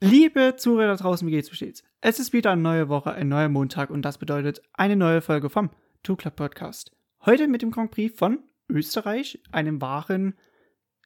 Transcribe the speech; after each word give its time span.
Liebe 0.00 0.56
Zuhörer 0.58 0.96
draußen, 0.96 1.26
wie 1.26 1.30
geht's, 1.30 1.50
wie 1.50 1.56
steht's? 1.56 1.82
Es 2.02 2.20
ist 2.20 2.34
wieder 2.34 2.50
eine 2.50 2.60
neue 2.60 2.90
Woche, 2.90 3.12
ein 3.12 3.30
neuer 3.30 3.48
Montag 3.48 3.88
und 3.88 4.02
das 4.02 4.18
bedeutet 4.18 4.60
eine 4.74 4.94
neue 4.94 5.22
Folge 5.22 5.48
vom 5.48 5.70
Two 6.02 6.16
Club 6.16 6.36
Podcast. 6.36 6.94
Heute 7.24 7.48
mit 7.48 7.62
dem 7.62 7.70
Grand 7.70 7.92
Prix 7.92 8.14
von 8.14 8.40
Österreich, 8.68 9.40
einem 9.52 9.80
wahren 9.80 10.34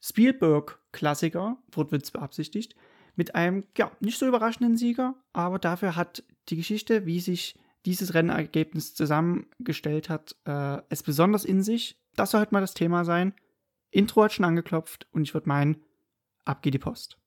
Spielberg-Klassiker, 0.02 1.58
Wortwitz 1.70 2.10
beabsichtigt, 2.10 2.74
mit 3.14 3.36
einem, 3.36 3.64
ja, 3.78 3.92
nicht 4.00 4.18
so 4.18 4.26
überraschenden 4.26 4.76
Sieger, 4.76 5.14
aber 5.32 5.60
dafür 5.60 5.94
hat 5.94 6.24
die 6.48 6.56
Geschichte, 6.56 7.06
wie 7.06 7.20
sich 7.20 7.56
dieses 7.86 8.12
Rennergebnis 8.12 8.96
zusammengestellt 8.96 10.08
hat, 10.08 10.34
äh, 10.46 10.82
es 10.88 11.04
besonders 11.04 11.44
in 11.44 11.62
sich. 11.62 11.96
Das 12.16 12.32
soll 12.32 12.40
heute 12.40 12.54
mal 12.54 12.60
das 12.60 12.74
Thema 12.74 13.04
sein. 13.04 13.34
Intro 13.92 14.24
hat 14.24 14.32
schon 14.32 14.44
angeklopft 14.46 15.06
und 15.12 15.22
ich 15.22 15.32
würde 15.32 15.48
meinen, 15.48 15.76
ab 16.44 16.60
geht 16.62 16.74
die 16.74 16.78
Post. 16.78 17.20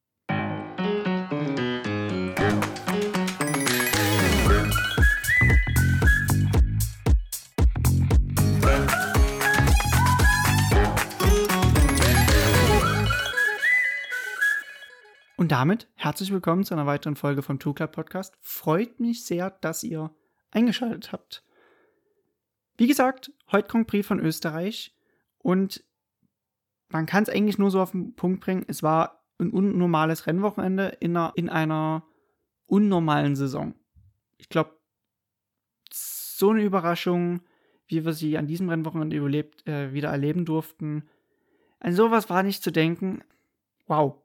Und 15.36 15.52
damit 15.52 15.88
herzlich 15.96 16.32
willkommen 16.32 16.64
zu 16.64 16.76
einer 16.76 16.86
weiteren 16.86 17.16
Folge 17.16 17.42
vom 17.42 17.58
Two 17.58 17.74
Club 17.74 17.92
Podcast. 17.92 18.38
Freut 18.40 19.00
mich 19.00 19.26
sehr, 19.26 19.50
dass 19.50 19.84
ihr 19.84 20.12
eingeschaltet 20.52 21.12
habt. 21.12 21.44
Wie 22.78 22.86
gesagt, 22.86 23.32
heute 23.52 23.68
kommt 23.68 23.88
Brief 23.88 24.06
von 24.06 24.20
Österreich 24.20 24.96
und 25.40 25.84
man 26.90 27.08
kann 27.08 27.24
es 27.24 27.30
eigentlich 27.30 27.58
nur 27.58 27.72
so 27.72 27.82
auf 27.82 27.92
den 27.92 28.16
Punkt 28.16 28.42
bringen. 28.42 28.64
Es 28.68 28.84
war 28.84 29.24
ein 29.40 29.50
unnormales 29.50 30.28
Rennwochenende 30.28 30.98
in 31.00 31.18
einer, 31.18 31.34
in 31.36 31.50
einer 31.50 32.06
unnormalen 32.68 33.36
Saison. 33.36 33.74
Ich 34.38 34.50
glaube, 34.50 34.78
so 35.92 36.52
eine 36.52 36.62
Überraschung, 36.62 37.42
wie 37.88 38.06
wir 38.06 38.14
sie 38.14 38.38
an 38.38 38.46
diesem 38.46 38.70
Rennwochenende 38.70 39.18
überlebt, 39.18 39.66
äh, 39.68 39.94
wieder 39.94 40.10
erleben 40.10 40.46
durften. 40.46 41.10
An 41.80 41.94
sowas 41.94 42.30
war 42.30 42.44
nicht 42.44 42.62
zu 42.62 42.72
denken. 42.72 43.24
Wow, 43.88 44.23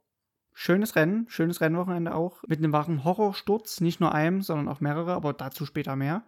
Schönes 0.60 0.96
Rennen, 0.96 1.26
schönes 1.28 1.60
Rennwochenende 1.60 2.16
auch. 2.16 2.42
Mit 2.48 2.58
einem 2.58 2.72
wahren 2.72 3.04
Horrorsturz, 3.04 3.80
nicht 3.80 4.00
nur 4.00 4.12
einem, 4.12 4.42
sondern 4.42 4.66
auch 4.66 4.80
mehrere, 4.80 5.12
aber 5.12 5.32
dazu 5.32 5.64
später 5.64 5.94
mehr. 5.94 6.24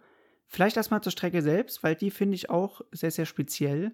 Vielleicht 0.47 0.77
erstmal 0.77 1.01
zur 1.01 1.11
Strecke 1.11 1.41
selbst, 1.41 1.83
weil 1.83 1.95
die 1.95 2.11
finde 2.11 2.35
ich 2.35 2.49
auch 2.49 2.79
sehr, 2.93 3.11
sehr 3.11 3.25
speziell. 3.25 3.93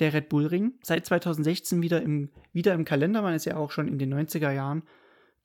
Der 0.00 0.12
Red 0.12 0.28
Bull 0.28 0.44
Ring. 0.44 0.74
Seit 0.82 1.06
2016 1.06 1.80
wieder 1.80 2.02
im, 2.02 2.28
wieder 2.52 2.74
im 2.74 2.84
Kalender. 2.84 3.22
Man 3.22 3.32
ist 3.32 3.46
ja 3.46 3.56
auch 3.56 3.70
schon 3.70 3.88
in 3.88 3.98
den 3.98 4.12
90er 4.12 4.50
Jahren 4.50 4.82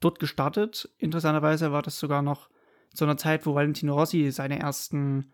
dort 0.01 0.19
gestartet. 0.19 0.89
Interessanterweise 0.97 1.71
war 1.71 1.81
das 1.81 1.97
sogar 1.97 2.21
noch 2.21 2.49
zu 2.93 3.05
einer 3.05 3.15
Zeit, 3.15 3.45
wo 3.45 3.55
Valentino 3.55 3.93
Rossi 3.93 4.31
seine 4.31 4.59
ersten 4.59 5.31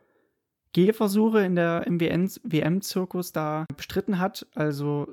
Gehversuche 0.73 1.44
in 1.44 1.56
der, 1.56 1.88
im 1.88 2.00
WM-Zirkus 2.00 3.31
da 3.31 3.66
bestritten 3.76 4.20
hat. 4.20 4.45
Also 4.54 5.08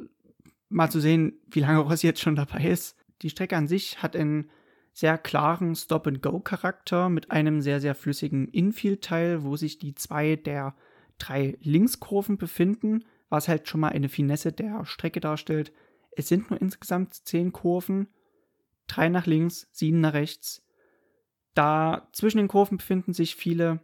mal 0.68 0.90
zu 0.90 1.00
sehen, 1.00 1.40
wie 1.50 1.60
lange 1.60 1.78
Rossi 1.78 2.06
jetzt 2.06 2.20
schon 2.20 2.36
dabei 2.36 2.62
ist. 2.64 2.96
Die 3.22 3.30
Strecke 3.30 3.56
an 3.56 3.68
sich 3.68 4.02
hat 4.02 4.16
einen 4.16 4.50
sehr 4.92 5.18
klaren 5.18 5.74
Stop-and-Go-Charakter 5.74 7.08
mit 7.08 7.30
einem 7.30 7.60
sehr, 7.60 7.80
sehr 7.80 7.94
flüssigen 7.94 8.48
Infield-Teil, 8.48 9.42
wo 9.42 9.56
sich 9.56 9.78
die 9.78 9.94
zwei 9.94 10.36
der 10.36 10.74
drei 11.18 11.58
Linkskurven 11.60 12.38
befinden, 12.38 13.04
was 13.28 13.48
halt 13.48 13.68
schon 13.68 13.80
mal 13.80 13.90
eine 13.90 14.08
Finesse 14.08 14.52
der 14.52 14.84
Strecke 14.86 15.20
darstellt. 15.20 15.72
Es 16.12 16.28
sind 16.28 16.50
nur 16.50 16.60
insgesamt 16.60 17.14
zehn 17.14 17.52
Kurven, 17.52 18.08
drei 18.86 19.08
nach 19.08 19.26
links, 19.26 19.68
sieben 19.72 20.00
nach 20.00 20.14
rechts. 20.14 20.64
Da 21.54 22.08
zwischen 22.12 22.38
den 22.38 22.48
Kurven 22.48 22.78
befinden 22.78 23.12
sich 23.12 23.36
viele 23.36 23.80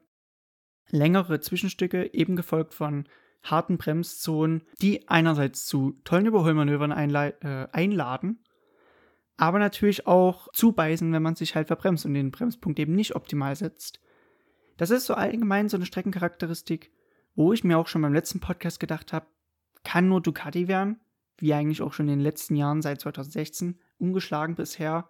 längere 0.89 1.41
Zwischenstücke, 1.41 2.14
eben 2.14 2.36
gefolgt 2.36 2.72
von 2.74 3.06
harten 3.42 3.77
Bremszonen, 3.77 4.62
die 4.80 5.08
einerseits 5.08 5.67
zu 5.67 5.98
tollen 6.05 6.27
Überholmanövern 6.27 6.92
äh, 6.92 7.68
einladen 7.73 8.39
aber 9.37 9.59
natürlich 9.59 10.07
auch 10.07 10.48
zubeißen, 10.53 11.13
wenn 11.13 11.23
man 11.23 11.35
sich 11.35 11.55
halt 11.55 11.67
verbremst 11.67 12.07
und 12.07 12.15
den 12.15 12.31
Bremspunkt 12.31 12.79
eben 12.79 12.95
nicht 12.95 13.17
optimal 13.17 13.57
setzt. 13.57 14.01
Das 14.77 14.91
ist 14.91 15.07
so 15.07 15.15
allgemein 15.15 15.69
so 15.69 15.77
eine 15.77 15.87
Streckencharakteristik, 15.87 16.93
wo 17.35 17.53
ich 17.53 17.65
mir 17.65 17.79
auch 17.79 17.87
schon 17.87 18.03
beim 18.03 18.15
letzten 18.15 18.41
Podcast 18.41 18.81
gedacht 18.81 19.13
habe, 19.13 19.27
kann 19.85 20.09
nur 20.09 20.20
Ducati 20.20 20.69
werden, 20.69 21.01
wie 21.39 21.55
eigentlich 21.55 21.83
auch 21.83 21.93
schon 21.93 22.09
in 22.09 22.19
den 22.19 22.20
letzten 22.20 22.57
Jahren 22.57 22.83
seit 22.83 23.01
2016, 23.01 23.79
ungeschlagen 23.98 24.55
bisher, 24.55 25.09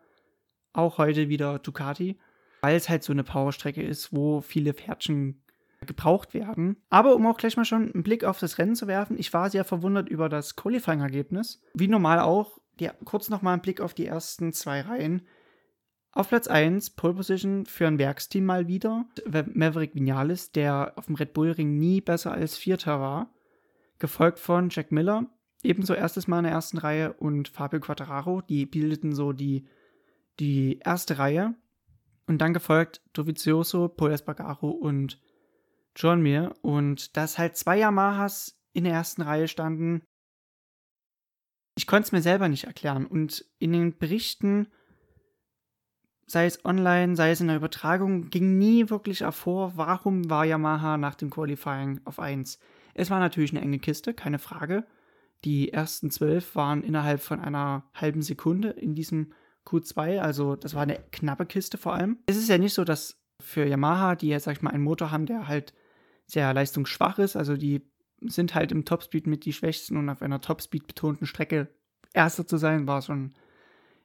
auch 0.73 0.99
heute 0.99 1.29
wieder 1.29 1.59
Ducati, 1.59 2.19
weil 2.63 2.77
es 2.77 2.89
halt 2.89 3.03
so 3.03 3.13
eine 3.13 3.25
Powerstrecke 3.25 3.83
ist, 3.83 4.15
wo 4.15 4.41
viele 4.41 4.73
Pferdchen 4.73 5.43
gebraucht 5.87 6.33
werden. 6.33 6.77
Aber 6.91 7.15
um 7.17 7.27
auch 7.27 7.37
gleich 7.37 7.57
mal 7.57 7.65
schon 7.65 7.93
einen 7.93 8.03
Blick 8.03 8.25
auf 8.25 8.39
das 8.39 8.59
Rennen 8.59 8.77
zu 8.77 8.87
werfen, 8.87 9.19
ich 9.19 9.33
war 9.33 9.51
sehr 9.51 9.65
verwundert 9.65 10.09
über 10.09 10.29
das 10.29 10.57
Qualifying-Ergebnis. 10.57 11.61
Wie 11.75 11.89
normal 11.89 12.21
auch 12.21 12.59
die, 12.81 12.91
kurz 13.05 13.29
nochmal 13.29 13.55
einen 13.55 13.63
Blick 13.63 13.81
auf 13.81 13.95
die 13.95 14.07
ersten 14.07 14.53
zwei 14.53 14.81
Reihen. 14.81 15.23
Auf 16.13 16.29
Platz 16.29 16.47
1, 16.47 16.91
Pole 16.91 17.15
Position 17.15 17.65
für 17.65 17.87
ein 17.87 17.99
Werksteam 17.99 18.45
mal 18.45 18.69
wieder. 18.69 19.07
Maverick 19.55 19.95
Vinales, 19.95 20.53
der 20.53 20.93
auf 20.97 21.07
dem 21.07 21.15
Red 21.15 21.33
Bull 21.33 21.53
Ring 21.53 21.79
nie 21.79 22.03
besser 22.03 22.33
als 22.33 22.57
Vierter 22.57 23.01
war. 23.01 23.31
Gefolgt 23.99 24.39
von 24.39 24.69
Jack 24.69 24.93
Miller, 24.93 25.27
ebenso 25.63 25.95
erstes 25.95 26.29
Mal 26.29 26.41
in 26.41 26.45
der 26.45 26.53
ersten 26.53 26.79
Reihe, 26.79 27.15
und 27.15 27.49
Fabio 27.49 27.81
Quattararo, 27.81 28.43
die 28.43 28.67
bildeten 28.67 29.15
so 29.15 29.33
die, 29.33 29.67
die 30.39 30.81
erste 30.81 31.19
Reihe. 31.19 31.55
Und 32.27 32.39
dann 32.39 32.53
gefolgt 32.53 33.01
Dovizioso, 33.15 33.89
Paul 33.89 34.13
Espargaro 34.13 34.69
und 34.69 35.19
John 35.97 36.21
Mir. 36.21 36.55
Und 36.61 37.17
dass 37.17 37.39
halt 37.39 37.57
zwei 37.57 37.79
Yamahas 37.79 38.59
in 38.75 38.85
der 38.85 38.93
ersten 38.93 39.23
Reihe 39.23 39.49
standen, 39.49 40.03
ich 41.75 41.87
konnte 41.87 42.07
es 42.07 42.13
mir 42.13 42.23
selber 42.23 42.49
nicht 42.49 42.65
erklären. 42.65 43.07
Und 43.07 43.45
in 43.59 43.73
den 43.73 43.97
Berichten, 43.97 44.69
sei 46.27 46.47
es 46.47 46.65
online, 46.65 47.17
sei 47.17 47.31
es 47.31 47.41
in 47.41 47.49
der 47.49 47.57
Übertragung, 47.57 48.31
ging 48.31 48.59
nie 48.59 48.91
wirklich 48.91 49.21
hervor, 49.21 49.73
warum 49.77 50.29
war 50.29 50.45
Yamaha 50.45 50.97
nach 50.97 51.15
dem 51.15 51.31
Qualifying 51.31 52.01
auf 52.05 52.19
1. 52.19 52.59
Es 52.95 53.11
war 53.11 53.21
natürlich 53.21 53.53
eine 53.53 53.63
enge 53.63 53.79
Kiste, 53.79 54.15
keine 54.15 54.39
Frage. 54.39 54.85
Die 55.45 55.73
ersten 55.73 56.11
zwölf 56.11 56.55
waren 56.55 56.83
innerhalb 56.83 57.21
von 57.21 57.41
einer 57.41 57.91
halben 57.95 58.23
Sekunde 58.23 58.71
in 58.71 58.95
diesem 58.95 59.33
Q2, 59.67 60.19
also 60.19 60.57
das 60.57 60.75
war 60.75 60.83
eine 60.83 60.99
knappe 61.13 61.47
Kiste 61.47 61.79
vor 61.79 61.95
allem. 61.95 62.19
Es 62.27 62.37
ist 62.37 62.49
ja 62.49 62.59
nicht 62.59 62.75
so, 62.75 62.85
dass 62.85 63.21
für 63.41 63.65
Yamaha, 63.65 64.15
die 64.15 64.29
jetzt, 64.29 64.45
sag 64.45 64.57
ich 64.57 64.63
mal, 64.63 64.71
einen 64.71 64.85
Motor 64.85 65.11
haben, 65.11 65.27
der 65.27 65.49
halt 65.49 65.73
sehr 66.27 66.53
leistungsschwach 66.53 67.19
ist, 67.19 67.37
also 67.37 67.57
die 67.57 67.92
sind 68.29 68.55
halt 68.55 68.73
im 68.73 68.85
Topspeed 68.85 69.27
mit 69.27 69.45
die 69.45 69.53
Schwächsten 69.53 69.97
und 69.97 70.09
auf 70.09 70.23
einer 70.23 70.41
Topspeed 70.41 70.87
betonten 70.87 71.27
Strecke 71.27 71.69
Erster 72.15 72.47
zu 72.47 72.59
sein, 72.59 72.87
war 72.87 73.03
schon, 73.03 73.35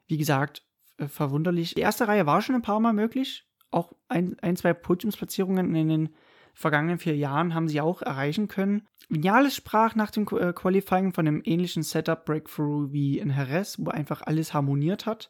wie 0.08 0.18
gesagt, 0.18 0.66
äh, 0.98 1.08
verwunderlich. 1.08 1.74
Die 1.76 1.82
erste 1.82 2.08
Reihe 2.08 2.26
war 2.26 2.42
schon 2.42 2.56
ein 2.56 2.62
paar 2.62 2.80
Mal 2.80 2.94
möglich. 2.94 3.46
Auch 3.70 3.94
ein, 4.08 4.38
ein 4.40 4.56
zwei 4.56 4.74
Podiumsplatzierungen 4.74 5.76
in 5.76 5.90
den 5.90 6.16
vergangenen 6.54 6.98
vier 6.98 7.16
Jahren 7.16 7.54
haben 7.54 7.68
sie 7.68 7.82
auch 7.82 8.02
erreichen 8.02 8.48
können. 8.48 8.88
Vinales 9.10 9.56
sprach 9.56 9.94
nach 9.96 10.10
dem 10.10 10.24
äh, 10.24 10.54
Qualifying 10.54 11.14
von 11.14 11.28
einem 11.28 11.42
ähnlichen 11.44 11.84
Setup 11.84 12.26
Breakthrough 12.26 12.92
wie 12.92 13.20
in 13.20 13.30
Jerez, 13.30 13.76
wo 13.78 13.90
einfach 13.90 14.22
alles 14.22 14.54
harmoniert 14.54 15.06
hat. 15.06 15.30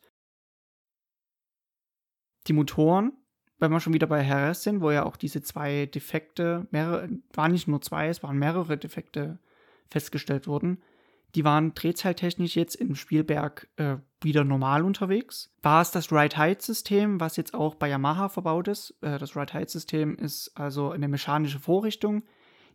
Die 2.48 2.54
Motoren 2.54 3.12
wenn 3.60 3.72
wir 3.72 3.80
schon 3.80 3.94
wieder 3.94 4.08
bei 4.08 4.26
Harris 4.26 4.64
sind, 4.64 4.82
wo 4.82 4.92
ja 4.92 5.06
auch 5.06 5.16
diese 5.16 5.42
zwei 5.42 5.86
Defekte, 5.88 6.68
mehrere, 6.72 7.10
waren 7.34 7.52
nicht 7.52 7.68
nur 7.68 7.82
zwei, 7.82 8.08
es 8.08 8.24
waren 8.24 8.38
mehrere 8.38 8.78
Defekte 8.78 9.40
festgestellt 9.90 10.48
wurden, 10.48 10.82
die 11.36 11.44
waren 11.44 11.74
drehzahltechnisch 11.74 12.56
jetzt 12.56 12.76
im 12.76 12.96
Spielberg 12.96 13.68
äh, 13.78 13.98
wieder 14.22 14.44
normal 14.44 14.84
unterwegs. 14.84 15.52
War 15.62 15.82
es 15.82 15.92
das 15.92 16.12
Ride-Height-System, 16.12 17.20
was 17.20 17.36
jetzt 17.36 17.54
auch 17.54 17.76
bei 17.76 17.90
Yamaha 17.90 18.30
verbaut 18.30 18.68
ist? 18.68 18.96
Äh, 19.02 19.18
das 19.18 19.36
Ride-Height-System 19.36 20.16
ist 20.16 20.52
also 20.56 20.92
eine 20.92 21.08
mechanische 21.08 21.60
Vorrichtung, 21.60 22.24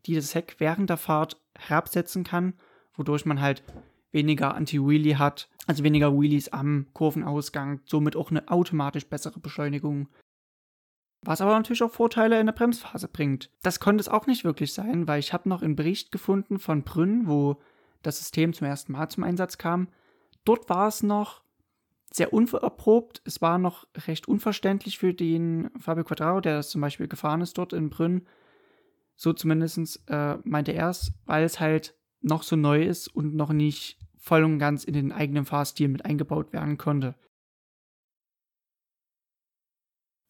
die 0.07 0.15
das 0.15 0.35
Heck 0.35 0.57
während 0.59 0.91
der 0.91 0.97
Fahrt 0.97 1.41
herabsetzen 1.59 2.25
kann, 2.25 2.55
wodurch 2.95 3.25
man 3.25 3.41
halt 3.41 3.63
weniger 4.11 4.55
Anti-Wheelie 4.55 5.19
hat, 5.19 5.49
also 5.67 5.83
weniger 5.83 6.13
Wheelies 6.13 6.49
am 6.49 6.87
Kurvenausgang, 6.93 7.81
somit 7.87 8.15
auch 8.15 8.31
eine 8.31 8.49
automatisch 8.49 9.07
bessere 9.07 9.41
Beschleunigung 9.41 10.09
was 11.25 11.41
aber 11.41 11.53
natürlich 11.53 11.83
auch 11.83 11.93
Vorteile 11.93 12.41
in 12.41 12.47
der 12.47 12.53
Bremsphase 12.53 13.09
bringt. 13.09 13.51
Das 13.63 13.81
konnte 13.81 14.01
es 14.01 14.09
auch 14.09 14.27
nicht 14.27 14.45
wirklich 14.45 14.73
sein, 14.73 15.07
weil 15.07 15.21
ich 15.21 15.33
habe 15.33 15.49
noch 15.49 15.63
einen 15.63 15.77
Bericht 15.77 16.13
gefunden 16.13 16.59
von 16.59 16.83
Brünn, 16.83 17.29
wo 17.29 17.59
das 18.03 18.19
System 18.19 18.53
zum 18.53 18.67
ersten 18.67 18.93
Mal 18.93 19.09
zum 19.09 19.23
Einsatz 19.23 19.59
kam. 19.59 19.89
Dort 20.45 20.69
war 20.69 20.89
es 20.89 21.03
noch 21.03 21.43
sehr 22.11 22.33
unerprobt. 22.33 23.23
Es 23.25 23.41
war 23.41 23.59
noch 23.59 23.87
recht 24.07 24.29
unverständlich 24.29 24.99
für 24.99 25.15
den 25.15 25.71
Fabio 25.79 26.05
Quadraro, 26.05 26.41
der 26.41 26.57
das 26.57 26.71
zum 26.71 26.81
Beispiel 26.81 27.09
gefahren 27.09 27.41
ist 27.41 27.57
dort 27.57 27.73
in 27.73 27.91
Brünn. 27.91 28.27
So 29.15 29.33
zumindest 29.33 30.03
äh, 30.09 30.39
meinte 30.43 30.73
er 30.73 30.91
es, 30.91 31.13
weil 31.25 31.45
es 31.45 31.61
halt 31.61 31.95
noch 32.21 32.43
so 32.43 32.57
neu 32.57 32.83
ist 32.83 33.09
und 33.09 33.35
noch 33.35 33.53
nicht 33.53 33.99
voll 34.19 34.45
und 34.45 34.59
ganz 34.59 34.85
in 34.85 34.95
den 34.95 35.13
eigenen 35.13 35.45
Fahrstil 35.45 35.89
mit 35.89 36.05
eingebaut 36.05 36.53
werden 36.53 36.79
konnte. 36.79 37.15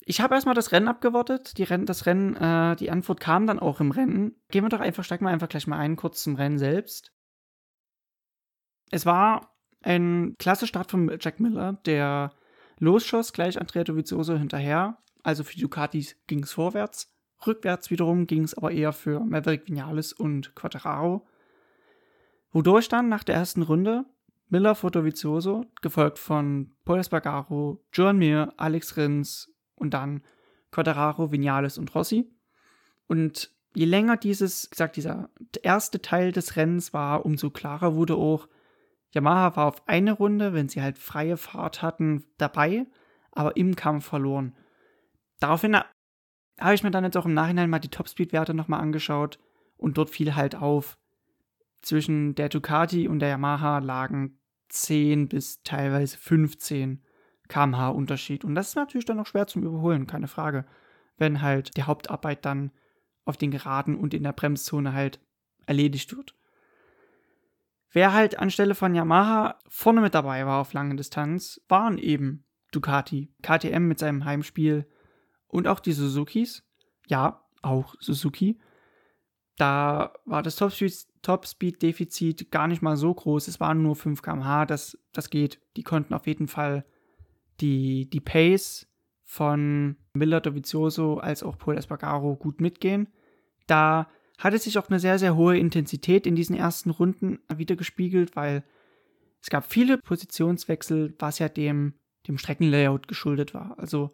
Ich 0.04 0.20
habe 0.20 0.34
erstmal 0.34 0.54
das 0.54 0.72
Rennen 0.72 0.88
abgewartet. 0.88 1.58
Die 1.58 1.62
Renn, 1.62 1.86
das 1.86 2.06
Rennen, 2.06 2.36
äh, 2.36 2.76
die 2.76 2.90
Antwort 2.90 3.20
kam 3.20 3.46
dann 3.46 3.60
auch 3.60 3.80
im 3.80 3.92
Rennen. 3.92 4.36
Gehen 4.50 4.64
wir 4.64 4.68
doch 4.68 4.80
einfach, 4.80 5.04
steigen 5.04 5.24
wir 5.24 5.30
einfach 5.30 5.48
gleich 5.48 5.66
mal 5.66 5.78
ein, 5.78 5.96
kurz 5.96 6.22
zum 6.22 6.34
Rennen 6.34 6.58
selbst. 6.58 7.12
Es 8.90 9.06
war 9.06 9.56
ein 9.82 10.34
klasse 10.38 10.66
Start 10.66 10.90
von 10.90 11.10
Jack 11.20 11.40
Miller, 11.40 11.74
der 11.86 12.32
losschoss, 12.78 13.32
gleich 13.32 13.60
Andrea 13.60 13.84
Dovizioso 13.84 14.36
hinterher. 14.36 14.98
Also 15.22 15.44
für 15.44 15.54
die 15.54 15.62
Ducatis 15.62 16.16
ging 16.26 16.42
es 16.42 16.52
vorwärts. 16.52 17.14
Rückwärts 17.46 17.90
wiederum 17.90 18.26
ging 18.26 18.44
es 18.44 18.54
aber 18.54 18.72
eher 18.72 18.92
für 18.92 19.20
Maverick 19.20 19.66
Vinales 19.66 20.12
und 20.12 20.54
Quattararo. 20.54 21.26
Wodurch 22.50 22.88
dann 22.88 23.08
nach 23.08 23.24
der 23.24 23.36
ersten 23.36 23.62
Runde 23.62 24.04
Miller 24.52 24.74
vor 24.74 24.90
Dovizioso, 24.90 25.64
gefolgt 25.80 26.18
von 26.18 26.74
Paul 26.84 26.98
Espargaro, 26.98 27.82
Joan 27.90 28.18
Mir, 28.18 28.52
Alex 28.58 28.98
Rins 28.98 29.51
und 29.82 29.92
dann 29.92 30.22
Quadraro, 30.70 31.30
Vinales 31.30 31.76
und 31.76 31.94
Rossi. 31.94 32.30
Und 33.06 33.52
je 33.74 33.84
länger 33.84 34.16
dieses, 34.16 34.70
gesagt, 34.70 34.96
dieser 34.96 35.28
erste 35.62 36.00
Teil 36.00 36.32
des 36.32 36.56
Rennens 36.56 36.94
war, 36.94 37.26
umso 37.26 37.50
klarer 37.50 37.94
wurde 37.94 38.14
auch, 38.14 38.48
Yamaha 39.10 39.56
war 39.56 39.66
auf 39.66 39.86
eine 39.86 40.12
Runde, 40.12 40.54
wenn 40.54 40.70
sie 40.70 40.80
halt 40.80 40.96
freie 40.96 41.36
Fahrt 41.36 41.82
hatten, 41.82 42.24
dabei, 42.38 42.86
aber 43.30 43.56
im 43.58 43.76
Kampf 43.76 44.06
verloren. 44.06 44.54
Daraufhin 45.38 45.76
habe 45.76 46.74
ich 46.74 46.82
mir 46.82 46.90
dann 46.90 47.04
jetzt 47.04 47.16
auch 47.18 47.26
im 47.26 47.34
Nachhinein 47.34 47.68
mal 47.68 47.78
die 47.78 47.90
Topspeed-Werte 47.90 48.54
nochmal 48.54 48.80
angeschaut 48.80 49.38
und 49.76 49.98
dort 49.98 50.08
fiel 50.08 50.34
halt 50.34 50.54
auf, 50.54 50.96
zwischen 51.82 52.34
der 52.36 52.48
Ducati 52.48 53.08
und 53.08 53.18
der 53.18 53.30
Yamaha 53.30 53.78
lagen 53.78 54.38
10 54.68 55.28
bis 55.28 55.62
teilweise 55.62 56.16
15 56.16 57.02
kmh 57.52 57.88
Unterschied. 57.88 58.44
Und 58.44 58.54
das 58.54 58.70
ist 58.70 58.76
natürlich 58.76 59.04
dann 59.04 59.20
auch 59.20 59.26
schwer 59.26 59.46
zum 59.46 59.62
Überholen, 59.62 60.06
keine 60.06 60.28
Frage. 60.28 60.64
Wenn 61.18 61.42
halt 61.42 61.76
die 61.76 61.82
Hauptarbeit 61.82 62.44
dann 62.44 62.72
auf 63.24 63.36
den 63.36 63.50
Geraden 63.50 63.96
und 63.96 64.14
in 64.14 64.22
der 64.22 64.32
Bremszone 64.32 64.92
halt 64.92 65.20
erledigt 65.66 66.16
wird. 66.16 66.34
Wer 67.90 68.14
halt 68.14 68.38
anstelle 68.38 68.74
von 68.74 68.94
Yamaha 68.94 69.58
vorne 69.68 70.00
mit 70.00 70.14
dabei 70.14 70.46
war 70.46 70.60
auf 70.60 70.72
lange 70.72 70.96
Distanz, 70.96 71.60
waren 71.68 71.98
eben 71.98 72.44
Ducati, 72.72 73.30
KTM 73.42 73.86
mit 73.86 73.98
seinem 73.98 74.24
Heimspiel 74.24 74.88
und 75.46 75.68
auch 75.68 75.78
die 75.78 75.92
Suzukis. 75.92 76.64
Ja, 77.06 77.44
auch 77.60 77.94
Suzuki. 78.00 78.58
Da 79.56 80.14
war 80.24 80.42
das 80.42 80.56
Topspeed-Defizit 80.56 82.50
gar 82.50 82.66
nicht 82.66 82.80
mal 82.80 82.96
so 82.96 83.12
groß. 83.12 83.46
Es 83.48 83.60
waren 83.60 83.82
nur 83.82 83.94
5 83.94 84.22
km/h. 84.22 84.64
Das, 84.64 84.98
das 85.12 85.28
geht. 85.28 85.60
Die 85.76 85.82
konnten 85.82 86.14
auf 86.14 86.26
jeden 86.26 86.48
Fall 86.48 86.86
die, 87.60 88.08
die 88.08 88.20
Pace 88.20 88.88
von 89.24 89.96
Miller 90.12 90.40
Dovizioso 90.40 91.18
als 91.18 91.42
auch 91.42 91.56
Paul 91.58 91.76
Espargaro 91.76 92.36
gut 92.36 92.60
mitgehen. 92.60 93.08
Da 93.66 94.08
hatte 94.38 94.58
sich 94.58 94.78
auch 94.78 94.88
eine 94.88 94.98
sehr, 94.98 95.18
sehr 95.18 95.36
hohe 95.36 95.56
Intensität 95.56 96.26
in 96.26 96.36
diesen 96.36 96.56
ersten 96.56 96.90
Runden 96.90 97.38
wiedergespiegelt, 97.54 98.36
weil 98.36 98.64
es 99.40 99.50
gab 99.50 99.64
viele 99.64 99.98
Positionswechsel, 99.98 101.14
was 101.18 101.38
ja 101.38 101.48
dem, 101.48 101.94
dem 102.28 102.38
Streckenlayout 102.38 103.08
geschuldet 103.08 103.54
war. 103.54 103.78
Also 103.78 104.12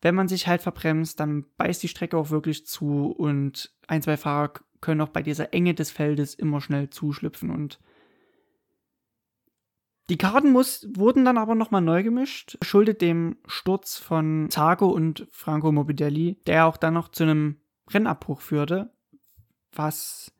wenn 0.00 0.14
man 0.14 0.28
sich 0.28 0.46
halt 0.46 0.62
verbremst, 0.62 1.18
dann 1.18 1.46
beißt 1.56 1.82
die 1.82 1.88
Strecke 1.88 2.16
auch 2.16 2.30
wirklich 2.30 2.66
zu 2.66 3.06
und 3.10 3.74
ein, 3.86 4.02
zwei 4.02 4.16
Fahrer 4.16 4.52
können 4.80 5.00
auch 5.00 5.08
bei 5.08 5.22
dieser 5.22 5.54
Enge 5.54 5.74
des 5.74 5.90
Feldes 5.90 6.34
immer 6.34 6.60
schnell 6.60 6.90
zuschlüpfen 6.90 7.50
und 7.50 7.80
die 10.10 10.18
Karten 10.18 10.52
muss, 10.52 10.86
wurden 10.94 11.24
dann 11.24 11.38
aber 11.38 11.54
nochmal 11.54 11.80
neu 11.80 12.02
gemischt, 12.02 12.58
schuldet 12.62 13.00
dem 13.00 13.38
Sturz 13.46 13.96
von 13.96 14.48
Zago 14.50 14.88
und 14.88 15.26
Franco 15.30 15.72
Morbidelli, 15.72 16.40
der 16.46 16.66
auch 16.66 16.76
dann 16.76 16.94
noch 16.94 17.08
zu 17.08 17.22
einem 17.22 17.60
Rennabbruch 17.90 18.40
führte, 18.40 18.92
was 19.72 20.32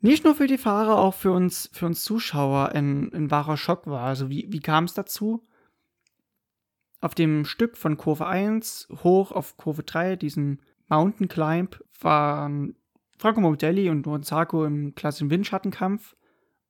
nicht 0.00 0.24
nur 0.24 0.36
für 0.36 0.46
die 0.46 0.58
Fahrer, 0.58 0.98
auch 0.98 1.14
für 1.14 1.32
uns, 1.32 1.70
für 1.72 1.86
uns 1.86 2.04
Zuschauer 2.04 2.70
ein, 2.70 3.12
ein 3.12 3.30
wahrer 3.32 3.56
Schock 3.56 3.88
war. 3.88 4.04
Also 4.04 4.30
wie, 4.30 4.46
wie 4.50 4.60
kam 4.60 4.84
es 4.84 4.94
dazu? 4.94 5.44
Auf 7.00 7.14
dem 7.14 7.44
Stück 7.44 7.76
von 7.76 7.96
Kurve 7.96 8.26
1 8.26 8.88
hoch 9.02 9.32
auf 9.32 9.56
Kurve 9.56 9.82
3, 9.82 10.16
diesen 10.16 10.62
Mountain 10.88 11.28
Climb, 11.28 11.82
waren 12.00 12.76
Franco 13.18 13.40
Morbidelli 13.40 13.90
und 13.90 14.02
Gonzago 14.02 14.64
im 14.64 14.94
klassischen 14.94 15.30
Windschattenkampf. 15.30 16.16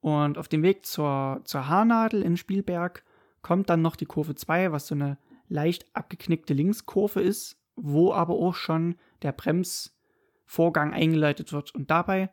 Und 0.01 0.39
auf 0.39 0.49
dem 0.49 0.63
Weg 0.63 0.87
zur, 0.87 1.41
zur 1.45 1.69
Haarnadel 1.69 2.23
in 2.23 2.37
Spielberg 2.37 3.05
kommt 3.43 3.69
dann 3.71 3.83
noch 3.83 3.97
die 3.97 4.07
Kurve 4.07 4.35
2, 4.35 4.73
was 4.73 4.87
so 4.87 4.95
eine 4.95 5.19
leicht 5.49 5.87
abgeknickte 5.95 6.55
Linkskurve 6.55 7.21
ist, 7.21 7.57
wo 7.75 8.13
aber 8.13 8.35
auch 8.35 8.55
schon 8.55 8.97
der 9.23 9.33
Bremsvorgang 9.33 10.93
eingeleitet 10.93 11.53
wird. 11.53 11.75
Und 11.75 11.91
dabei 11.91 12.31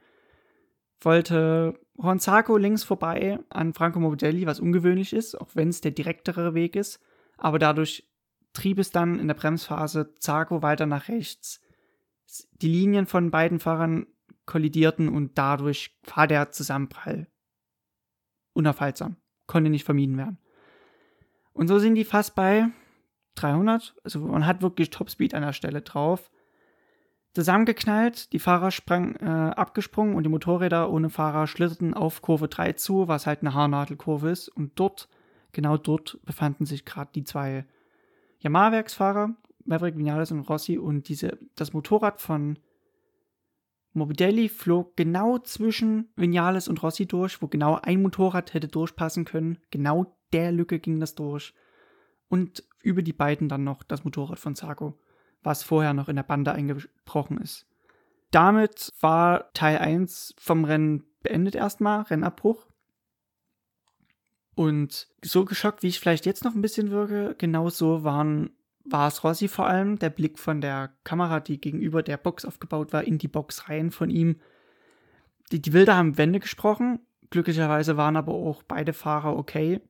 wollte 1.01 1.79
Hornzaco 1.97 2.57
links 2.57 2.83
vorbei 2.83 3.39
an 3.49 3.73
Franco 3.73 3.99
Morbidelli, 3.99 4.45
was 4.45 4.59
ungewöhnlich 4.59 5.13
ist, 5.13 5.39
auch 5.39 5.49
wenn 5.53 5.69
es 5.69 5.81
der 5.81 5.91
direktere 5.91 6.53
Weg 6.53 6.75
ist 6.75 6.99
aber 7.37 7.59
dadurch 7.59 8.07
trieb 8.53 8.79
es 8.79 8.91
dann 8.91 9.19
in 9.19 9.27
der 9.27 9.35
Bremsphase 9.35 10.13
Zago 10.19 10.61
weiter 10.61 10.85
nach 10.85 11.09
rechts. 11.09 11.61
Die 12.61 12.67
Linien 12.67 13.05
von 13.05 13.31
beiden 13.31 13.59
Fahrern 13.59 14.07
kollidierten 14.45 15.09
und 15.09 15.37
dadurch 15.37 15.97
war 16.15 16.27
der 16.27 16.51
Zusammenprall 16.51 17.27
unaufhaltsam, 18.55 19.17
konnte 19.45 19.69
nicht 19.69 19.83
vermieden 19.83 20.17
werden. 20.17 20.39
Und 21.53 21.67
so 21.67 21.79
sind 21.79 21.95
die 21.95 22.03
fast 22.03 22.35
bei 22.35 22.67
300, 23.35 23.95
also 24.03 24.19
man 24.19 24.47
hat 24.47 24.61
wirklich 24.61 24.89
Topspeed 24.89 25.33
an 25.33 25.43
der 25.43 25.53
Stelle 25.53 25.81
drauf. 25.81 26.31
Zusammengeknallt, 27.33 28.33
die 28.33 28.39
Fahrer 28.39 28.71
sprang, 28.71 29.15
äh, 29.17 29.25
abgesprungen 29.25 30.15
und 30.15 30.23
die 30.23 30.29
Motorräder 30.29 30.89
ohne 30.89 31.09
Fahrer 31.09 31.47
schlitterten 31.47 31.93
auf 31.93 32.21
Kurve 32.21 32.47
3 32.47 32.73
zu, 32.73 33.07
was 33.07 33.27
halt 33.27 33.41
eine 33.41 33.53
Haarnadelkurve 33.53 34.29
ist. 34.29 34.47
Und 34.47 34.79
dort 34.79 35.09
Genau 35.55 35.77
dort 35.77 36.19
befanden 36.25 36.65
sich 36.65 36.83
gerade 36.83 37.11
die 37.15 37.23
zwei 37.23 37.65
Yamaha-Werksfahrer, 38.39 39.37
Maverick 39.63 39.97
Vinales 39.97 40.33
und 40.33 40.41
Rossi, 40.41 40.77
und 40.77 41.07
diese, 41.07 41.39
das 41.55 41.71
Motorrad 41.71 42.19
von 42.19 42.59
Morbidelli 43.95 44.49
flog 44.49 44.95
genau 44.95 45.37
zwischen 45.39 46.09
Vinales 46.15 46.67
und 46.67 46.83
Rossi 46.83 47.07
durch, 47.07 47.41
wo 47.41 47.47
genau 47.47 47.79
ein 47.81 48.01
Motorrad 48.01 48.53
hätte 48.53 48.67
durchpassen 48.67 49.25
können. 49.25 49.57
Genau 49.71 50.17
der 50.33 50.51
Lücke 50.51 50.79
ging 50.79 50.99
das 50.99 51.15
durch. 51.15 51.53
Und 52.27 52.63
über 52.81 53.01
die 53.01 53.13
beiden 53.13 53.49
dann 53.49 53.63
noch 53.63 53.83
das 53.83 54.03
Motorrad 54.03 54.39
von 54.39 54.55
Zago, 54.55 54.99
was 55.43 55.63
vorher 55.63 55.93
noch 55.93 56.09
in 56.09 56.15
der 56.17 56.23
Bande 56.23 56.51
eingebrochen 56.51 57.37
ist. 57.39 57.65
Damit 58.31 58.93
war 58.99 59.51
Teil 59.53 59.77
1 59.77 60.35
vom 60.37 60.65
Rennen 60.65 61.03
beendet 61.21 61.55
erstmal, 61.55 62.01
Rennabbruch. 62.03 62.67
Und 64.55 65.07
so 65.23 65.45
geschockt, 65.45 65.83
wie 65.83 65.87
ich 65.87 65.99
vielleicht 65.99 66.25
jetzt 66.25 66.43
noch 66.43 66.55
ein 66.55 66.61
bisschen 66.61 66.91
wirke, 66.91 67.35
genau 67.37 67.69
so 67.69 68.03
waren, 68.03 68.51
war 68.85 69.07
es 69.07 69.23
Rossi 69.23 69.47
vor 69.47 69.67
allem. 69.67 69.99
Der 69.99 70.09
Blick 70.09 70.39
von 70.39 70.61
der 70.61 70.93
Kamera, 71.03 71.39
die 71.39 71.59
gegenüber 71.59 72.03
der 72.03 72.17
Box 72.17 72.45
aufgebaut 72.45 72.93
war, 72.93 73.03
in 73.03 73.17
die 73.17 73.27
Box 73.27 73.69
rein 73.69 73.91
von 73.91 74.09
ihm. 74.09 74.39
Die, 75.51 75.61
die 75.61 75.71
Bilder 75.71 75.95
haben 75.95 76.17
Wände 76.17 76.39
gesprochen. 76.39 76.99
Glücklicherweise 77.29 77.97
waren 77.97 78.17
aber 78.17 78.33
auch 78.33 78.63
beide 78.63 78.93
Fahrer 78.93 79.35
okay. 79.35 79.81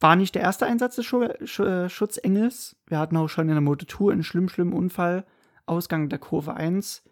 War 0.00 0.16
nicht 0.16 0.34
der 0.34 0.42
erste 0.42 0.66
Einsatz 0.66 0.96
des 0.96 1.06
Schu 1.06 1.26
Sch 1.44 1.60
äh, 1.60 1.88
Schutzengels. 1.88 2.76
Wir 2.86 2.98
hatten 2.98 3.16
auch 3.16 3.28
schon 3.28 3.48
in 3.48 3.54
der 3.54 3.60
Moto 3.60 3.86
2 3.86 4.12
einen 4.12 4.22
schlimm, 4.22 4.48
schlimmen 4.48 4.72
Unfall. 4.72 5.24
Ausgang 5.66 6.08
der 6.08 6.18
Kurve 6.18 6.54
1 6.54 7.02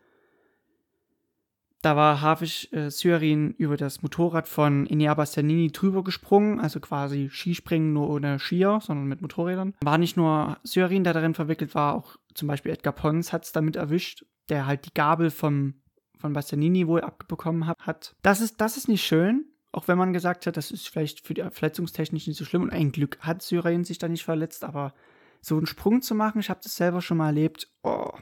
da 1.84 1.96
war 1.96 2.22
Hafisch 2.22 2.72
äh, 2.72 2.90
Syarin 2.90 3.50
über 3.58 3.76
das 3.76 4.02
Motorrad 4.02 4.48
von 4.48 4.86
Enea 4.86 5.12
Bastianini 5.12 5.70
drüber 5.70 6.02
gesprungen, 6.02 6.58
also 6.58 6.80
quasi 6.80 7.28
Skispringen 7.30 7.92
nur 7.92 8.08
ohne 8.08 8.38
Skier, 8.38 8.80
sondern 8.82 9.06
mit 9.06 9.20
Motorrädern. 9.20 9.74
War 9.82 9.98
nicht 9.98 10.16
nur 10.16 10.56
Syarin, 10.64 11.04
der 11.04 11.12
darin 11.12 11.34
verwickelt 11.34 11.74
war, 11.74 11.94
auch 11.94 12.16
zum 12.32 12.48
Beispiel 12.48 12.72
Edgar 12.72 12.94
Pons 12.94 13.34
hat 13.34 13.44
es 13.44 13.52
damit 13.52 13.76
erwischt, 13.76 14.24
der 14.48 14.66
halt 14.66 14.86
die 14.86 14.94
Gabel 14.94 15.30
vom, 15.30 15.74
von 16.18 16.32
Bastianini 16.32 16.86
wohl 16.86 17.02
abbekommen 17.02 17.66
hat. 17.66 18.16
Das 18.22 18.40
ist, 18.40 18.62
das 18.62 18.78
ist 18.78 18.88
nicht 18.88 19.04
schön, 19.04 19.44
auch 19.70 19.86
wenn 19.86 19.98
man 19.98 20.14
gesagt 20.14 20.46
hat, 20.46 20.56
das 20.56 20.70
ist 20.70 20.88
vielleicht 20.88 21.26
für 21.26 21.34
die 21.34 21.44
verletzungstechnisch 21.50 22.26
nicht 22.26 22.38
so 22.38 22.46
schlimm 22.46 22.62
und 22.62 22.72
ein 22.72 22.92
Glück 22.92 23.18
hat 23.20 23.42
Syarin 23.42 23.84
sich 23.84 23.98
da 23.98 24.08
nicht 24.08 24.24
verletzt, 24.24 24.64
aber 24.64 24.94
so 25.42 25.58
einen 25.58 25.66
Sprung 25.66 26.00
zu 26.00 26.14
machen, 26.14 26.40
ich 26.40 26.48
habe 26.48 26.60
das 26.62 26.76
selber 26.76 27.02
schon 27.02 27.18
mal 27.18 27.26
erlebt, 27.26 27.68
oh, 27.82 28.12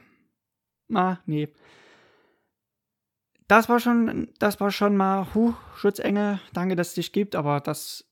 ah, 0.92 1.18
nee 1.26 1.48
das 3.52 3.68
war 3.68 3.80
schon, 3.80 4.28
das 4.38 4.60
war 4.60 4.70
schon 4.70 4.96
mal, 4.96 5.34
huh, 5.34 5.52
Schutzengel, 5.76 6.40
danke, 6.54 6.74
dass 6.74 6.88
es 6.88 6.94
dich 6.94 7.12
gibt, 7.12 7.36
aber 7.36 7.60
das, 7.60 8.10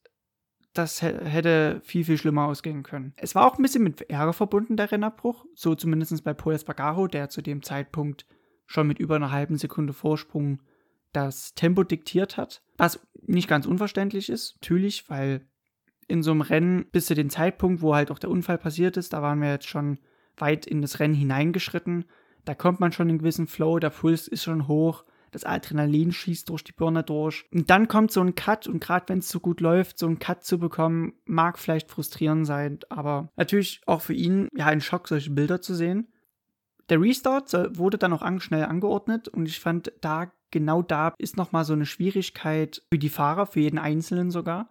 das 0.74 1.00
hätte 1.00 1.80
viel, 1.82 2.04
viel 2.04 2.18
schlimmer 2.18 2.44
ausgehen 2.44 2.82
können. 2.82 3.14
Es 3.16 3.34
war 3.34 3.46
auch 3.46 3.56
ein 3.56 3.62
bisschen 3.62 3.82
mit 3.82 4.02
Ärger 4.10 4.34
verbunden, 4.34 4.76
der 4.76 4.92
Rennabbruch, 4.92 5.46
so 5.54 5.74
zumindest 5.74 6.22
bei 6.24 6.34
Paul 6.34 6.52
Espargaro, 6.52 7.06
der 7.06 7.30
zu 7.30 7.40
dem 7.40 7.62
Zeitpunkt 7.62 8.26
schon 8.66 8.86
mit 8.86 8.98
über 8.98 9.16
einer 9.16 9.32
halben 9.32 9.56
Sekunde 9.56 9.94
Vorsprung 9.94 10.60
das 11.12 11.54
Tempo 11.54 11.84
diktiert 11.84 12.36
hat, 12.36 12.62
was 12.76 13.00
nicht 13.22 13.48
ganz 13.48 13.64
unverständlich 13.64 14.28
ist, 14.28 14.56
natürlich, 14.56 15.08
weil 15.08 15.48
in 16.06 16.22
so 16.22 16.32
einem 16.32 16.42
Rennen 16.42 16.84
bis 16.92 17.06
zu 17.06 17.14
dem 17.14 17.30
Zeitpunkt, 17.30 17.80
wo 17.80 17.94
halt 17.94 18.10
auch 18.10 18.18
der 18.18 18.30
Unfall 18.30 18.58
passiert 18.58 18.98
ist, 18.98 19.14
da 19.14 19.22
waren 19.22 19.40
wir 19.40 19.52
jetzt 19.52 19.68
schon 19.68 20.00
weit 20.36 20.66
in 20.66 20.82
das 20.82 21.00
Rennen 21.00 21.14
hineingeschritten. 21.14 22.04
Da 22.44 22.54
kommt 22.54 22.78
man 22.78 22.92
schon 22.92 23.06
in 23.06 23.12
einen 23.12 23.18
gewissen 23.20 23.46
Flow, 23.46 23.78
der 23.78 23.88
Puls 23.88 24.28
ist 24.28 24.42
schon 24.42 24.68
hoch, 24.68 25.04
das 25.30 25.44
Adrenalin 25.44 26.12
schießt 26.12 26.48
durch 26.48 26.64
die 26.64 26.72
Birne 26.72 27.02
durch. 27.02 27.44
Und 27.52 27.70
dann 27.70 27.88
kommt 27.88 28.10
so 28.10 28.20
ein 28.20 28.34
Cut 28.34 28.66
und 28.66 28.80
gerade 28.80 29.08
wenn 29.08 29.18
es 29.18 29.28
so 29.28 29.40
gut 29.40 29.60
läuft, 29.60 29.98
so 29.98 30.06
einen 30.06 30.18
Cut 30.18 30.44
zu 30.44 30.58
bekommen, 30.58 31.14
mag 31.24 31.58
vielleicht 31.58 31.90
frustrierend 31.90 32.46
sein, 32.46 32.78
aber 32.88 33.28
natürlich 33.36 33.80
auch 33.86 34.00
für 34.00 34.14
ihn 34.14 34.48
ja 34.54 34.66
ein 34.66 34.80
Schock, 34.80 35.08
solche 35.08 35.30
Bilder 35.30 35.60
zu 35.60 35.74
sehen. 35.74 36.08
Der 36.88 37.00
Restart 37.00 37.52
wurde 37.78 37.98
dann 37.98 38.12
auch 38.12 38.40
schnell 38.40 38.64
angeordnet 38.64 39.28
und 39.28 39.46
ich 39.46 39.60
fand 39.60 39.92
da 40.00 40.32
genau 40.50 40.82
da 40.82 41.14
ist 41.18 41.36
nochmal 41.36 41.64
so 41.64 41.72
eine 41.72 41.86
Schwierigkeit 41.86 42.82
für 42.92 42.98
die 42.98 43.08
Fahrer, 43.08 43.46
für 43.46 43.60
jeden 43.60 43.78
Einzelnen 43.78 44.30
sogar. 44.30 44.68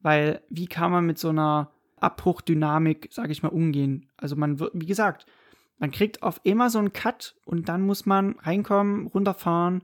Weil 0.00 0.42
wie 0.48 0.66
kann 0.66 0.90
man 0.90 1.06
mit 1.06 1.18
so 1.18 1.28
einer 1.28 1.70
Abbruchdynamik, 2.00 3.08
sage 3.12 3.32
ich 3.32 3.42
mal, 3.42 3.50
umgehen? 3.50 4.08
Also 4.16 4.36
man 4.36 4.58
wird, 4.58 4.72
wie 4.74 4.86
gesagt, 4.86 5.26
man 5.82 5.90
kriegt 5.90 6.22
auf 6.22 6.40
immer 6.44 6.70
so 6.70 6.78
einen 6.78 6.92
Cut 6.92 7.34
und 7.44 7.68
dann 7.68 7.82
muss 7.82 8.06
man 8.06 8.38
reinkommen, 8.38 9.08
runterfahren. 9.08 9.82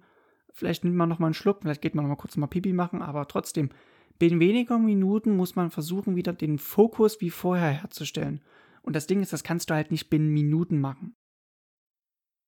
Vielleicht 0.53 0.85
nimmt 0.85 0.95
man 0.95 1.09
nochmal 1.09 1.27
einen 1.27 1.35
Schluck, 1.35 1.59
vielleicht 1.63 1.83
geht 1.83 1.97
man 1.97 2.05
nochmal 2.05 2.19
kurz 2.19 2.37
mal 2.37 2.47
Pipi 2.47 2.73
machen, 2.73 3.03
aber 3.03 3.27
trotzdem, 3.27 3.71
binnen 4.17 4.39
weniger 4.39 4.79
Minuten 4.79 5.37
muss 5.37 5.57
man 5.57 5.73
versuchen, 5.73 6.15
wieder 6.15 6.33
den 6.33 6.59
Fokus 6.59 7.21
wie 7.21 7.31
vorher 7.31 7.71
herzustellen. 7.71 8.45
Und 8.83 8.95
das 8.95 9.09
Ding 9.09 9.23
ist, 9.23 9.33
das 9.33 9.43
kannst 9.43 9.71
du 9.71 9.75
halt 9.75 9.91
nicht 9.91 10.09
binnen 10.09 10.29
Minuten 10.29 10.81
machen. 10.81 11.17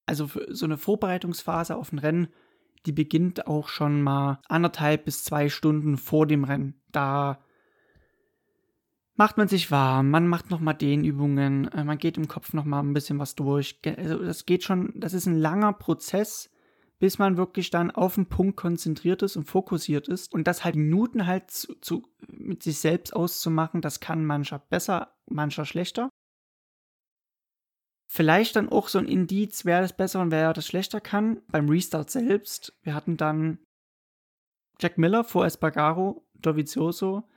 Also 0.07 0.28
für 0.28 0.47
so 0.54 0.64
eine 0.64 0.78
Vorbereitungsphase 0.78 1.75
auf 1.75 1.90
ein 1.90 1.99
Rennen, 1.99 2.28
die 2.87 2.92
beginnt 2.92 3.49
auch 3.49 3.66
schon 3.66 4.00
mal 4.00 4.40
anderthalb 4.47 5.07
bis 5.07 5.25
zwei 5.25 5.49
Stunden 5.49 5.97
vor 5.97 6.28
dem 6.28 6.45
Rennen. 6.45 6.80
Da 6.92 7.40
macht 9.21 9.37
man 9.37 9.49
sich 9.49 9.71
warm, 9.71 10.09
man 10.09 10.27
macht 10.27 10.50
nochmal 10.50 10.73
Dehnübungen, 10.73 11.69
äh, 11.73 11.85
man 11.85 11.99
geht 11.99 12.17
im 12.17 12.27
Kopf 12.27 12.55
nochmal 12.55 12.83
ein 12.83 12.95
bisschen 12.95 13.19
was 13.19 13.35
durch. 13.35 13.79
Also 13.85 14.17
das 14.25 14.47
geht 14.47 14.65
schon, 14.65 14.95
das 14.97 15.12
ist 15.12 15.27
ein 15.27 15.37
langer 15.37 15.75
Prozess, 15.75 16.50
bis 16.99 17.19
man 17.19 17.37
wirklich 17.37 17.69
dann 17.69 17.91
auf 17.91 18.15
den 18.15 18.31
Punkt 18.31 18.57
konzentriert 18.57 19.21
ist 19.21 19.37
und 19.37 19.45
fokussiert 19.45 20.09
ist. 20.09 20.33
Und 20.33 20.47
das 20.47 20.65
halt 20.65 20.75
Minuten 20.75 21.27
halt 21.27 21.50
zu, 21.50 21.75
zu, 21.83 22.09
mit 22.29 22.62
sich 22.62 22.79
selbst 22.79 23.15
auszumachen, 23.15 23.83
das 23.83 24.00
kann 24.00 24.25
mancher 24.25 24.59
besser, 24.59 25.15
mancher 25.27 25.67
schlechter. 25.67 26.09
Vielleicht 28.11 28.57
dann 28.57 28.71
auch 28.71 28.89
so 28.89 28.99
ein 28.99 29.07
Indiz, 29.07 29.67
wer 29.67 29.83
das 29.83 29.95
besser 29.95 30.23
und 30.23 30.31
wer 30.31 30.55
das 30.55 30.67
schlechter 30.67 31.03
kann. 31.03 31.43
Beim 31.49 31.69
Restart 31.69 32.11
selbst, 32.11 32.73
wir 32.81 32.95
hatten 32.95 33.19
dann 33.19 33.59
Jack 34.81 34.97
Miller 34.97 35.25
vor 35.25 35.45
Espargaro, 35.45 36.27
Dovizioso, 36.37 37.29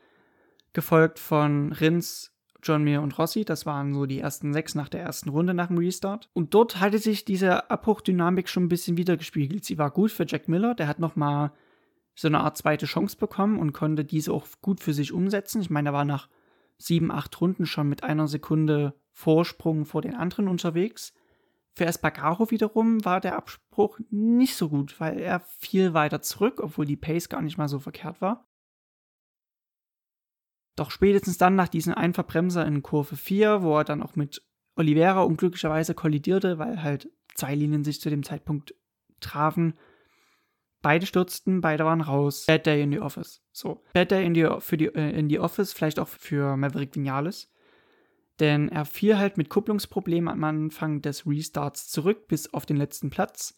gefolgt 0.74 1.20
von 1.20 1.72
Rins, 1.72 2.32
John 2.62 2.84
Mir 2.84 3.01
und 3.01 3.18
Rossi. 3.18 3.46
Das 3.46 3.65
waren 3.65 3.94
so 3.94 4.06
die 4.06 4.20
ersten 4.20 4.53
sechs 4.53 4.75
nach 4.75 4.89
der 4.89 5.01
ersten 5.01 5.30
Runde 5.30 5.53
nach 5.53 5.68
dem 5.68 5.77
Restart. 5.77 6.30
Und 6.34 6.53
dort 6.53 6.80
hatte 6.80 6.98
sich 6.98 7.25
diese 7.25 7.70
Abbruchdynamik 7.70 8.50
schon 8.50 8.63
ein 8.63 8.70
bisschen 8.70 8.98
wiedergespiegelt. 8.98 9.65
Sie 9.65 9.77
war 9.77 9.92
gut 9.92 10.12
für 10.12 10.25
Jack 10.27 10.48
Miller, 10.48 10.74
der 10.75 10.88
hat 10.88 11.00
nochmal 11.00 11.51
so 12.15 12.27
eine 12.27 12.42
Art 12.42 12.58
zweite 12.58 12.86
Chance 12.86 13.18
bekommen 13.18 13.60
und 13.60 13.74
konnte 13.74 14.06
diese 14.06 14.32
auch 14.34 14.48
gut 14.62 14.80
für 14.80 14.94
sich 14.94 15.12
umsetzen. 15.12 15.62
Ich 15.62 15.70
meine, 15.70 15.89
er 15.89 15.94
war 15.94 16.06
nach 16.06 16.30
sieben, 16.77 17.12
acht 17.12 17.39
Runden 17.42 17.65
schon 17.65 17.89
mit 17.89 18.03
einer 18.03 18.27
Sekunde 18.27 18.94
Vorsprung 19.12 19.86
vor 19.86 20.01
den 20.01 20.15
anderen 20.15 20.48
unterwegs. 20.48 21.13
Für 21.75 21.86
Espargaro 21.86 22.51
wiederum 22.51 23.03
war 23.03 23.20
der 23.20 23.36
Abspruch 23.36 24.00
nicht 24.12 24.56
so 24.56 24.70
gut, 24.70 25.00
weil 25.00 25.20
er 25.20 25.39
viel 25.39 25.94
weiter 25.94 26.22
zurück, 26.22 26.60
obwohl 26.62 26.86
die 26.86 26.98
Pace 26.98 27.30
gar 27.30 27.42
nicht 27.42 27.58
mal 27.58 27.68
so 27.68 27.80
verkehrt 27.80 28.22
war. 28.22 28.48
Doch 30.75 30.92
spätestens 30.92 31.38
dann 31.38 31.56
nach 31.56 31.68
diesem 31.68 31.94
Einverbremser 31.94 32.65
in 32.65 32.82
Kurve 32.82 33.15
4, 33.15 33.62
wo 33.62 33.77
er 33.77 33.84
dann 33.84 34.01
auch 34.01 34.15
mit 34.15 34.42
Oliveira 34.75 35.22
unglücklicherweise 35.22 35.94
kollidierte, 35.94 36.58
weil 36.58 36.82
halt 36.82 37.10
zwei 37.36 37.53
Linien 37.53 37.84
sich 37.84 38.01
zu 38.01 38.10
dem 38.10 38.24
Zeitpunkt 38.24 38.74
trafen. 39.20 39.75
Beide 40.82 41.06
stürzten, 41.06 41.62
beide 41.62 41.86
waren 41.86 42.01
raus. 42.01 42.46
Bad 42.46 42.65
Day 42.65 42.82
in 42.82 42.92
the 42.92 43.00
Office. 43.00 43.42
So. 43.51 43.84
Bad 43.94 44.12
Day 44.12 44.25
in 44.25 44.36
the, 44.36 44.48
für 44.60 44.77
die, 44.77 44.88
äh, 44.88 45.12
in 45.18 45.30
the 45.30 45.39
Office, 45.39 45.74
vielleicht 45.74 46.00
auch 46.00 46.08
für 46.08 46.58
Maverick 46.58 46.96
Vinales. 46.96 47.51
Denn 48.39 48.68
er 48.68 48.86
fiel 48.86 49.18
halt 49.18 49.38
mit 49.38 49.50
Kupplungsproblemen 49.50 50.27
am 50.27 50.44
Anfang 50.44 51.01
des 51.01 51.25
Restarts 51.27 51.88
zurück 51.88 52.27
bis 52.27 52.53
auf 52.53 52.65
den 52.65 52.77
letzten 52.77 53.12
Platz. 53.12 53.56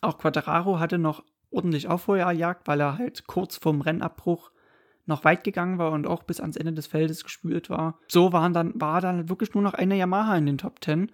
Auch 0.00 0.16
Quadraro 0.16 0.78
hatte 0.78 0.96
noch 0.96 1.24
ordentlich 1.50 1.88
Aufholjagd, 1.88 2.68
weil 2.68 2.80
er 2.80 2.96
halt 2.96 3.26
kurz 3.26 3.56
vorm 3.56 3.80
Rennabbruch 3.80 4.52
noch 5.10 5.24
weit 5.24 5.44
gegangen 5.44 5.78
war 5.78 5.92
und 5.92 6.06
auch 6.06 6.22
bis 6.22 6.40
ans 6.40 6.56
Ende 6.56 6.72
des 6.72 6.86
Feldes 6.86 7.24
gespült 7.24 7.68
war. 7.68 7.98
So 8.08 8.32
waren 8.32 8.54
dann, 8.54 8.80
war 8.80 9.00
dann 9.02 9.28
wirklich 9.28 9.52
nur 9.52 9.62
noch 9.62 9.74
eine 9.74 9.96
Yamaha 9.96 10.36
in 10.36 10.46
den 10.46 10.58
Top 10.58 10.82
10, 10.82 11.12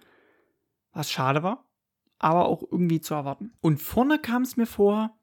was 0.93 1.11
schade 1.11 1.43
war, 1.43 1.65
aber 2.19 2.45
auch 2.47 2.63
irgendwie 2.71 3.01
zu 3.01 3.13
erwarten. 3.13 3.53
Und 3.59 3.81
vorne 3.81 4.19
kam 4.19 4.43
es 4.43 4.55
mir 4.55 4.65
vor, 4.65 5.17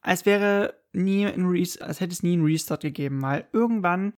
als 0.00 0.26
wäre 0.26 0.74
nie 0.92 1.26
ein 1.26 1.46
Res 1.46 1.80
als 1.80 2.00
hätte 2.00 2.12
es 2.12 2.22
nie 2.22 2.34
einen 2.34 2.44
Restart 2.44 2.82
gegeben, 2.82 3.22
weil 3.22 3.48
irgendwann 3.52 4.14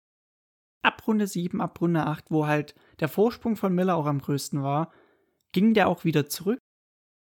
ab 0.82 1.06
Runde 1.08 1.28
7, 1.28 1.62
ab 1.62 1.80
Runde 1.82 2.06
8, 2.06 2.32
wo 2.32 2.48
halt 2.48 2.76
der 3.00 3.08
Vorsprung 3.08 3.56
von 3.56 3.74
Miller 3.74 3.96
auch 3.96 4.06
am 4.06 4.20
größten 4.20 4.62
war, 4.64 4.92
ging 5.52 5.74
der 5.74 5.88
auch 5.88 6.04
wieder 6.04 6.28
zurück 6.28 6.60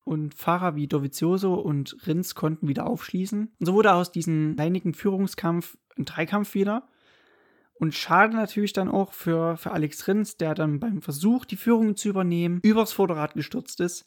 und 0.05 0.35
Fahrer 0.35 0.75
wie 0.75 0.89
Dovizioso 0.89 1.55
und 1.55 1.97
Rins 2.07 2.35
konnten 2.35 2.69
wieder 2.69 2.87
aufschließen. 2.87 3.53
Und 3.59 3.67
so 3.67 3.75
wurde 3.75 3.95
aus 3.95 4.11
diesem 4.11 4.57
einigen 4.59 4.95
Führungskampf 4.95 5.79
ein 5.97 6.05
Dreikampf 6.05 6.55
wieder. 6.55 6.89
Und 7.75 7.95
schade 7.95 8.37
natürlich 8.37 8.73
dann 8.73 8.89
auch 8.89 9.13
für, 9.13 9.57
für 9.57 9.73
Alex 9.73 10.07
Rins, 10.07 10.37
der 10.37 10.55
dann 10.55 10.79
beim 10.79 11.03
Versuch, 11.03 11.45
die 11.45 11.57
Führung 11.57 11.97
zu 11.97 12.09
übernehmen, 12.09 12.61
übers 12.63 12.93
Vorderrad 12.93 13.35
gestürzt 13.35 13.81
ist. 13.81 14.07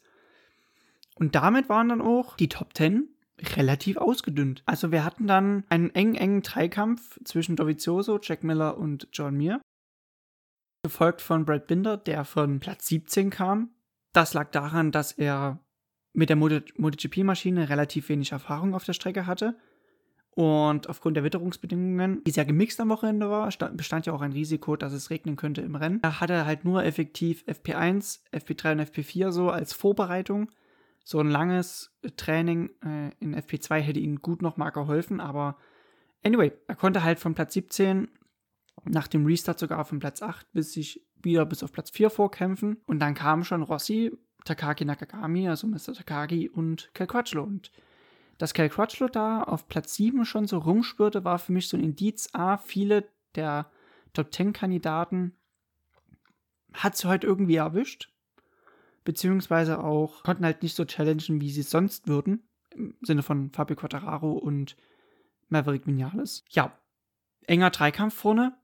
Und 1.14 1.34
damit 1.34 1.68
waren 1.68 1.88
dann 1.88 2.00
auch 2.00 2.36
die 2.36 2.48
Top 2.48 2.74
10 2.74 3.08
relativ 3.56 3.96
ausgedünnt. 3.96 4.62
Also 4.66 4.92
wir 4.92 5.04
hatten 5.04 5.26
dann 5.26 5.64
einen 5.68 5.94
engen, 5.94 6.14
engen 6.14 6.42
Dreikampf 6.42 7.18
zwischen 7.24 7.56
Dovizioso, 7.56 8.18
Jack 8.22 8.44
Miller 8.44 8.78
und 8.78 9.08
John 9.12 9.36
Mir. 9.36 9.60
Gefolgt 10.82 11.20
von 11.20 11.44
Brad 11.44 11.66
Binder, 11.66 11.96
der 11.96 12.24
von 12.24 12.60
Platz 12.60 12.86
17 12.86 13.30
kam. 13.30 13.70
Das 14.12 14.32
lag 14.34 14.50
daran, 14.52 14.92
dass 14.92 15.12
er 15.12 15.60
mit 16.14 16.30
der 16.30 16.36
MotoGP-Maschine 16.36 17.68
relativ 17.68 18.08
wenig 18.08 18.32
Erfahrung 18.32 18.74
auf 18.74 18.84
der 18.84 18.94
Strecke 18.94 19.26
hatte. 19.26 19.58
Und 20.36 20.90
aufgrund 20.90 21.16
der 21.16 21.24
Witterungsbedingungen, 21.24 22.22
die 22.24 22.30
sehr 22.30 22.44
gemixt 22.44 22.78
am 22.78 22.90
Wochenende 22.90 23.30
war, 23.30 23.48
bestand 23.72 24.04
ja 24.04 24.12
auch 24.12 24.20
ein 24.20 24.32
Risiko, 24.32 24.76
dass 24.76 24.92
es 24.92 25.08
regnen 25.08 25.36
könnte 25.36 25.62
im 25.62 25.76
Rennen. 25.76 26.02
Da 26.02 26.20
hatte 26.20 26.34
er 26.34 26.44
halt 26.44 26.62
nur 26.62 26.84
effektiv 26.84 27.42
FP1, 27.48 28.20
FP3 28.34 28.72
und 28.72 28.80
FP4 28.82 29.30
so 29.30 29.48
als 29.48 29.72
Vorbereitung. 29.72 30.50
So 31.04 31.20
ein 31.20 31.30
langes 31.30 31.96
Training 32.18 32.68
äh, 32.84 33.12
in 33.18 33.34
FP2 33.34 33.78
hätte 33.78 33.98
ihm 33.98 34.20
gut 34.20 34.42
nochmal 34.42 34.72
geholfen, 34.72 35.20
aber 35.20 35.56
anyway, 36.22 36.52
er 36.66 36.76
konnte 36.76 37.02
halt 37.02 37.18
von 37.18 37.34
Platz 37.34 37.54
17 37.54 38.08
nach 38.84 39.08
dem 39.08 39.24
Restart 39.24 39.58
sogar 39.58 39.86
von 39.86 40.00
Platz 40.00 40.20
8 40.20 40.52
bis 40.52 40.74
sich 40.74 41.02
wieder 41.22 41.46
bis 41.46 41.62
auf 41.62 41.72
Platz 41.72 41.88
4 41.88 42.10
vorkämpfen. 42.10 42.76
Und 42.86 42.98
dann 42.98 43.14
kamen 43.14 43.44
schon 43.44 43.62
Rossi 43.62 44.12
Takaki 44.44 44.84
Nakagami, 44.84 45.48
also 45.48 45.66
Mr. 45.66 45.94
Takagi 45.94 46.50
und 46.50 46.90
Kel 46.92 47.06
Crutchlow. 47.06 47.42
Und 47.42 47.72
dass 48.38 48.54
Kel 48.54 48.68
Crutchlow 48.68 49.08
da 49.08 49.42
auf 49.42 49.68
Platz 49.68 49.94
7 49.94 50.24
schon 50.24 50.46
so 50.46 50.58
rumspürte, 50.58 51.24
war 51.24 51.38
für 51.38 51.52
mich 51.52 51.68
so 51.68 51.76
ein 51.76 51.82
Indiz. 51.82 52.28
A, 52.32 52.58
viele 52.58 53.08
der 53.34 53.70
Top 54.12 54.32
10 54.32 54.52
Kandidaten 54.52 55.36
hat 56.72 56.96
sie 56.96 57.08
heute 57.08 57.26
irgendwie 57.26 57.56
erwischt. 57.56 58.10
Beziehungsweise 59.04 59.82
auch 59.82 60.22
konnten 60.22 60.44
halt 60.44 60.62
nicht 60.62 60.74
so 60.74 60.84
challengen, 60.84 61.40
wie 61.40 61.50
sie 61.50 61.62
sonst 61.62 62.08
würden. 62.08 62.48
Im 62.74 62.96
Sinne 63.02 63.22
von 63.22 63.50
Fabio 63.52 63.76
Quattararo 63.76 64.32
und 64.32 64.76
Maverick 65.48 65.86
Vinales. 65.86 66.44
Ja, 66.50 66.76
enger 67.46 67.70
Dreikampf 67.70 68.14
vorne 68.14 68.56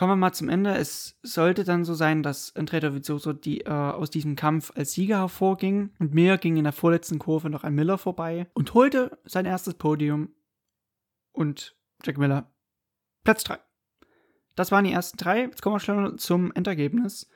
kommen 0.00 0.12
wir 0.12 0.16
mal 0.16 0.32
zum 0.32 0.48
Ende. 0.48 0.74
Es 0.76 1.18
sollte 1.22 1.62
dann 1.62 1.84
so 1.84 1.92
sein, 1.92 2.22
dass 2.22 2.56
Andrea 2.56 2.94
Vizioso 2.94 3.34
die, 3.34 3.66
äh, 3.66 3.68
aus 3.68 4.08
diesem 4.08 4.34
Kampf 4.34 4.72
als 4.74 4.92
Sieger 4.92 5.18
hervorging. 5.18 5.90
Und 5.98 6.14
mir 6.14 6.38
ging 6.38 6.56
in 6.56 6.64
der 6.64 6.72
vorletzten 6.72 7.18
Kurve 7.18 7.50
noch 7.50 7.64
ein 7.64 7.74
Miller 7.74 7.98
vorbei 7.98 8.46
und 8.54 8.72
holte 8.72 9.18
sein 9.24 9.44
erstes 9.44 9.74
Podium. 9.74 10.30
Und 11.32 11.76
Jack 12.02 12.16
Miller 12.16 12.50
Platz 13.24 13.44
3. 13.44 13.58
Das 14.56 14.72
waren 14.72 14.86
die 14.86 14.92
ersten 14.92 15.18
drei. 15.18 15.42
Jetzt 15.42 15.60
kommen 15.60 15.76
wir 15.76 15.80
schon 15.80 16.16
zum 16.16 16.50
Endergebnis. 16.52 17.28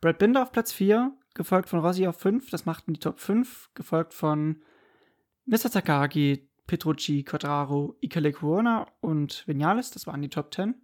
Brad 0.00 0.18
Binder 0.18 0.42
auf 0.42 0.50
Platz 0.50 0.72
4, 0.72 1.16
gefolgt 1.34 1.68
von 1.68 1.78
Rossi 1.78 2.08
auf 2.08 2.18
5. 2.18 2.50
Das 2.50 2.66
machten 2.66 2.94
die 2.94 3.00
Top 3.00 3.20
5, 3.20 3.70
gefolgt 3.74 4.12
von 4.12 4.60
Mr. 5.46 5.70
Takagi, 5.70 6.50
Petrucci, 6.66 7.22
Quadraro, 7.22 7.96
Ikele 8.00 8.34
und 9.00 9.46
Vinales. 9.46 9.92
Das 9.92 10.08
waren 10.08 10.20
die 10.20 10.30
Top 10.30 10.52
10. 10.52 10.81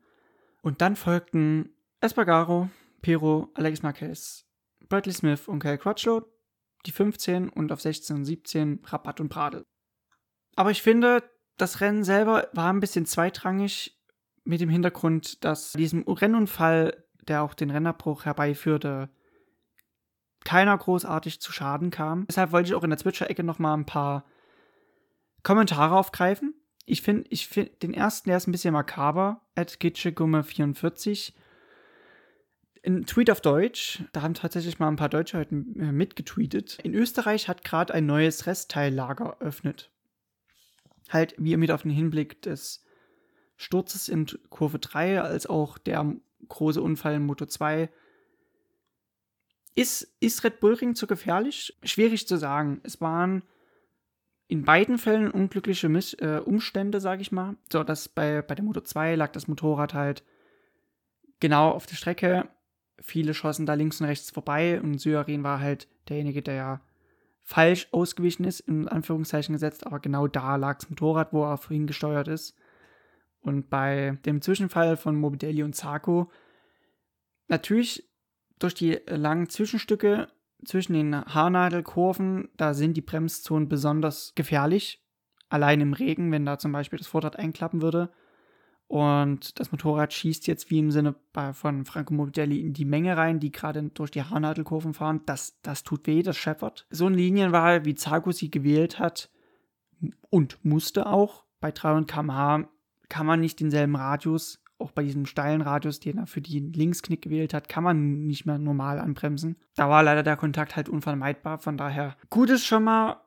Und 0.68 0.82
dann 0.82 0.96
folgten 0.96 1.70
Espargaro, 2.02 2.68
Pero, 3.00 3.50
Alex 3.54 3.82
Marquez, 3.82 4.44
Bradley 4.90 5.14
Smith 5.14 5.48
und 5.48 5.60
Kyle 5.60 5.78
Crutchlow, 5.78 6.26
die 6.84 6.90
15 6.92 7.48
und 7.48 7.72
auf 7.72 7.80
16 7.80 8.16
und 8.16 8.24
17 8.26 8.80
Rabatt 8.84 9.18
und 9.18 9.30
Pradel. 9.30 9.64
Aber 10.56 10.70
ich 10.70 10.82
finde, 10.82 11.22
das 11.56 11.80
Rennen 11.80 12.04
selber 12.04 12.50
war 12.52 12.70
ein 12.70 12.80
bisschen 12.80 13.06
zweitrangig. 13.06 13.98
mit 14.44 14.60
dem 14.60 14.68
Hintergrund, 14.68 15.42
dass 15.42 15.72
diesem 15.72 16.02
Rennunfall, 16.02 17.02
der 17.26 17.44
auch 17.44 17.54
den 17.54 17.70
Rennerbruch 17.70 18.26
herbeiführte, 18.26 19.08
keiner 20.44 20.76
großartig 20.76 21.40
zu 21.40 21.50
Schaden 21.50 21.90
kam. 21.90 22.26
Deshalb 22.26 22.52
wollte 22.52 22.68
ich 22.68 22.74
auch 22.74 22.84
in 22.84 22.90
der 22.90 22.98
Zwitscher-Ecke 22.98 23.42
nochmal 23.42 23.74
ein 23.74 23.86
paar 23.86 24.26
Kommentare 25.42 25.96
aufgreifen. 25.96 26.57
Ich 26.88 27.02
finde 27.02 27.26
ich 27.28 27.48
find 27.48 27.82
den 27.82 27.92
ersten, 27.92 28.30
der 28.30 28.38
ist 28.38 28.48
ein 28.48 28.52
bisschen 28.52 28.72
makaber, 28.72 29.42
at 29.54 29.72
Gitschegumme44. 29.78 31.34
Ein 32.86 33.04
Tweet 33.04 33.30
auf 33.30 33.42
Deutsch, 33.42 34.02
da 34.12 34.22
haben 34.22 34.32
tatsächlich 34.32 34.78
mal 34.78 34.88
ein 34.88 34.96
paar 34.96 35.10
Deutsche 35.10 35.36
heute 35.36 35.54
äh, 35.54 35.92
mitgetweetet. 35.92 36.78
In 36.82 36.94
Österreich 36.94 37.46
hat 37.46 37.62
gerade 37.62 37.92
ein 37.92 38.06
neues 38.06 38.46
Restteillager 38.46 39.36
eröffnet. 39.38 39.90
Halt, 41.10 41.34
wie 41.36 41.50
ihr 41.50 41.58
mit 41.58 41.70
auf 41.70 41.82
den 41.82 41.90
Hinblick 41.90 42.40
des 42.40 42.84
Sturzes 43.56 44.08
in 44.08 44.26
Kurve 44.48 44.78
3, 44.78 45.20
als 45.20 45.46
auch 45.46 45.76
der 45.76 46.14
große 46.48 46.80
Unfall 46.80 47.16
in 47.16 47.26
Moto 47.26 47.44
2 47.44 47.90
ist, 49.74 50.16
ist 50.20 50.42
Red 50.42 50.60
Bull 50.60 50.74
Ring 50.74 50.94
zu 50.94 51.06
gefährlich? 51.06 51.78
Schwierig 51.82 52.26
zu 52.26 52.38
sagen. 52.38 52.80
Es 52.82 53.00
waren 53.02 53.42
in 54.48 54.64
beiden 54.64 54.96
Fällen 54.96 55.30
unglückliche 55.30 55.90
Miss 55.90 56.14
äh, 56.14 56.40
Umstände, 56.44 57.00
sage 57.00 57.20
ich 57.20 57.30
mal. 57.30 57.56
So, 57.70 57.84
dass 57.84 58.08
bei, 58.08 58.40
bei 58.42 58.54
der 58.54 58.64
Moto 58.64 58.80
2 58.80 59.14
lag 59.14 59.30
das 59.32 59.46
Motorrad 59.46 59.92
halt 59.92 60.24
genau 61.38 61.70
auf 61.70 61.86
der 61.86 61.96
Strecke. 61.96 62.48
Viele 63.00 63.34
schossen 63.34 63.66
da 63.66 63.74
links 63.74 64.00
und 64.00 64.06
rechts 64.06 64.30
vorbei 64.30 64.80
und 64.80 64.98
Syarin 64.98 65.44
war 65.44 65.60
halt 65.60 65.86
derjenige, 66.08 66.42
der 66.42 66.54
ja 66.54 66.80
falsch 67.42 67.88
ausgewichen 67.92 68.44
ist, 68.44 68.60
in 68.60 68.88
Anführungszeichen 68.88 69.52
gesetzt, 69.52 69.86
aber 69.86 70.00
genau 70.00 70.26
da 70.26 70.56
lag 70.56 70.78
das 70.78 70.90
Motorrad, 70.90 71.32
wo 71.32 71.44
er 71.44 71.58
vorhin 71.58 71.86
gesteuert 71.86 72.28
ist. 72.28 72.56
Und 73.40 73.70
bei 73.70 74.18
dem 74.26 74.42
Zwischenfall 74.42 74.96
von 74.96 75.14
Mobidelli 75.14 75.62
und 75.62 75.74
Zarco, 75.74 76.30
natürlich 77.46 78.08
durch 78.58 78.74
die 78.74 78.98
langen 79.06 79.48
Zwischenstücke 79.48 80.28
zwischen 80.64 80.92
den 80.92 81.14
Haarnadelkurven, 81.14 82.48
da 82.56 82.74
sind 82.74 82.96
die 82.96 83.02
Bremszonen 83.02 83.68
besonders 83.68 84.32
gefährlich. 84.34 85.02
Allein 85.48 85.80
im 85.80 85.92
Regen, 85.92 86.30
wenn 86.32 86.44
da 86.44 86.58
zum 86.58 86.72
Beispiel 86.72 86.98
das 86.98 87.08
Vorderrad 87.08 87.38
einklappen 87.38 87.80
würde. 87.80 88.10
Und 88.86 89.60
das 89.60 89.70
Motorrad 89.70 90.14
schießt 90.14 90.46
jetzt 90.46 90.70
wie 90.70 90.78
im 90.78 90.90
Sinne 90.90 91.14
von 91.52 91.84
Franco 91.84 92.14
Morbidelli 92.14 92.60
in 92.60 92.72
die 92.72 92.86
Menge 92.86 93.16
rein, 93.16 93.38
die 93.38 93.52
gerade 93.52 93.82
durch 93.90 94.10
die 94.10 94.22
Haarnadelkurven 94.22 94.94
fahren. 94.94 95.20
Das, 95.26 95.58
das 95.62 95.84
tut 95.84 96.06
weh, 96.06 96.22
das 96.22 96.38
scheppert. 96.38 96.86
So 96.90 97.06
eine 97.06 97.16
Linienwahl, 97.16 97.84
wie 97.84 97.94
Zago 97.94 98.32
sie 98.32 98.50
gewählt 98.50 98.98
hat 98.98 99.30
und 100.30 100.64
musste 100.64 101.06
auch, 101.06 101.44
bei 101.60 101.70
300 101.70 102.10
km/h 102.10 102.68
kann 103.08 103.26
man 103.26 103.40
nicht 103.40 103.60
denselben 103.60 103.96
Radius 103.96 104.62
auch 104.78 104.92
bei 104.92 105.02
diesem 105.02 105.26
steilen 105.26 105.60
Radius, 105.60 106.00
den 106.00 106.18
er 106.18 106.26
für 106.26 106.40
den 106.40 106.72
Linksknick 106.72 107.22
gewählt 107.22 107.52
hat, 107.52 107.68
kann 107.68 107.84
man 107.84 108.26
nicht 108.26 108.46
mehr 108.46 108.58
normal 108.58 109.00
anbremsen. 109.00 109.56
Da 109.74 109.88
war 109.88 110.02
leider 110.02 110.22
der 110.22 110.36
Kontakt 110.36 110.76
halt 110.76 110.88
unvermeidbar. 110.88 111.58
Von 111.58 111.76
daher, 111.76 112.16
gut 112.30 112.50
ist 112.50 112.66
schon 112.66 112.84
mal, 112.84 113.20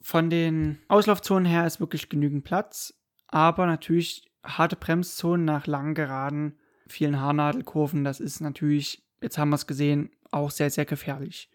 von 0.00 0.30
den 0.30 0.80
Auslaufzonen 0.88 1.46
her 1.46 1.66
ist 1.66 1.80
wirklich 1.80 2.08
genügend 2.08 2.44
Platz. 2.44 2.94
Aber 3.28 3.66
natürlich 3.66 4.28
harte 4.44 4.76
Bremszonen 4.76 5.44
nach 5.44 5.66
langen 5.66 5.94
Geraden, 5.94 6.58
vielen 6.88 7.20
Haarnadelkurven, 7.20 8.04
das 8.04 8.20
ist 8.20 8.40
natürlich, 8.40 9.02
jetzt 9.20 9.38
haben 9.38 9.50
wir 9.50 9.56
es 9.56 9.66
gesehen, 9.66 10.10
auch 10.30 10.50
sehr, 10.50 10.70
sehr 10.70 10.84
gefährlich. 10.84 11.48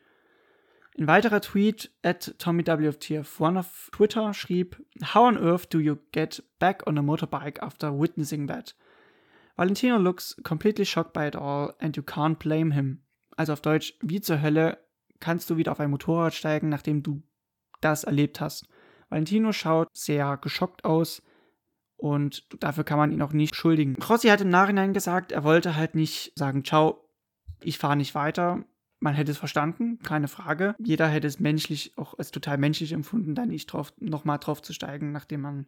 Ein 0.98 1.08
weiterer 1.08 1.42
Tweet 1.42 1.92
at 2.02 2.36
TommyWTF1 2.40 3.60
auf 3.60 3.90
Twitter 3.92 4.34
schrieb, 4.34 4.84
How 5.14 5.28
on 5.28 5.38
earth 5.38 5.72
do 5.72 5.80
you 5.80 5.98
get 6.12 6.44
back 6.58 6.88
on 6.88 6.98
a 6.98 7.04
motorbike 7.04 7.62
after 7.62 7.92
witnessing 8.00 8.48
that? 8.48 8.76
Valentino 9.58 9.98
looks 9.98 10.38
completely 10.44 10.86
shocked 10.86 11.14
by 11.14 11.28
it 11.28 11.36
all 11.36 11.74
and 11.80 11.98
you 11.98 12.04
can't 12.04 12.36
blame 12.36 12.74
him. 12.74 13.02
Also 13.36 13.54
auf 13.54 13.62
Deutsch, 13.62 13.96
wie 14.02 14.22
zur 14.22 14.42
Hölle 14.42 14.78
kannst 15.20 15.50
du 15.50 15.58
wieder 15.58 15.72
auf 15.72 15.80
ein 15.80 15.90
Motorrad 15.90 16.34
steigen, 16.34 16.70
nachdem 16.70 17.04
du 17.04 17.24
das 17.82 18.04
erlebt 18.04 18.40
hast? 18.40 18.68
Valentino 19.10 19.52
schaut 19.52 19.90
sehr 19.94 20.38
geschockt 20.38 20.86
aus 20.86 21.24
und 21.96 22.48
dafür 22.62 22.84
kann 22.84 23.00
man 23.00 23.12
ihn 23.12 23.22
auch 23.22 23.34
nicht 23.34 23.56
schuldigen. 23.56 23.96
Rossi 23.96 24.28
hat 24.28 24.42
im 24.42 24.50
Nachhinein 24.50 24.94
gesagt, 24.94 25.32
er 25.32 25.44
wollte 25.44 25.76
halt 25.76 25.96
nicht 25.96 26.34
sagen, 26.36 26.64
ciao, 26.64 27.10
ich 27.62 27.80
fahre 27.80 27.96
nicht 27.96 28.14
weiter. 28.14 28.64
Man 29.00 29.16
hätte 29.16 29.32
es 29.32 29.38
verstanden, 29.38 30.00
keine 30.00 30.28
Frage. 30.28 30.76
Jeder 30.80 31.08
hätte 31.08 31.28
es 31.28 31.40
menschlich, 31.40 31.98
auch 31.98 32.18
als 32.18 32.32
total 32.32 32.58
menschlich 32.58 32.92
empfunden, 32.92 33.36
da 33.36 33.46
nicht 33.46 33.68
drauf, 33.68 33.94
nochmal 34.00 34.40
drauf 34.40 34.62
zu 34.62 34.74
steigen, 34.74 35.12
nachdem 35.12 35.42
man 35.42 35.68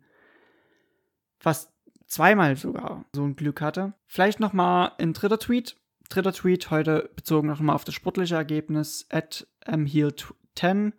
fast 1.40 1.72
zweimal 2.10 2.58
sogar 2.58 3.06
so 3.14 3.24
ein 3.24 3.36
Glück 3.36 3.62
hatte. 3.62 3.94
Vielleicht 4.06 4.40
nochmal 4.40 4.92
ein 4.98 5.14
dritter 5.14 5.40
Tweet. 5.40 5.78
Dritter 6.10 6.34
Tweet 6.34 6.72
heute 6.72 7.10
bezogen 7.16 7.48
nochmal 7.48 7.76
auf 7.76 7.86
das 7.86 7.96
sportliche 7.96 8.36
Ergebnis 8.36 9.06
at 9.10 9.48
mheal10. 9.66 10.94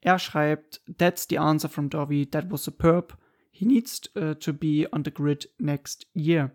Er 0.00 0.18
schreibt, 0.18 0.82
That's 0.98 1.26
the 1.30 1.38
answer 1.38 1.68
from 1.68 1.88
Dovi. 1.88 2.26
That 2.26 2.50
was 2.50 2.64
superb. 2.64 3.16
He 3.50 3.64
needs 3.64 4.02
uh, 4.16 4.34
to 4.34 4.52
be 4.52 4.88
on 4.90 5.04
the 5.04 5.12
grid 5.12 5.50
next 5.58 6.08
year. 6.14 6.50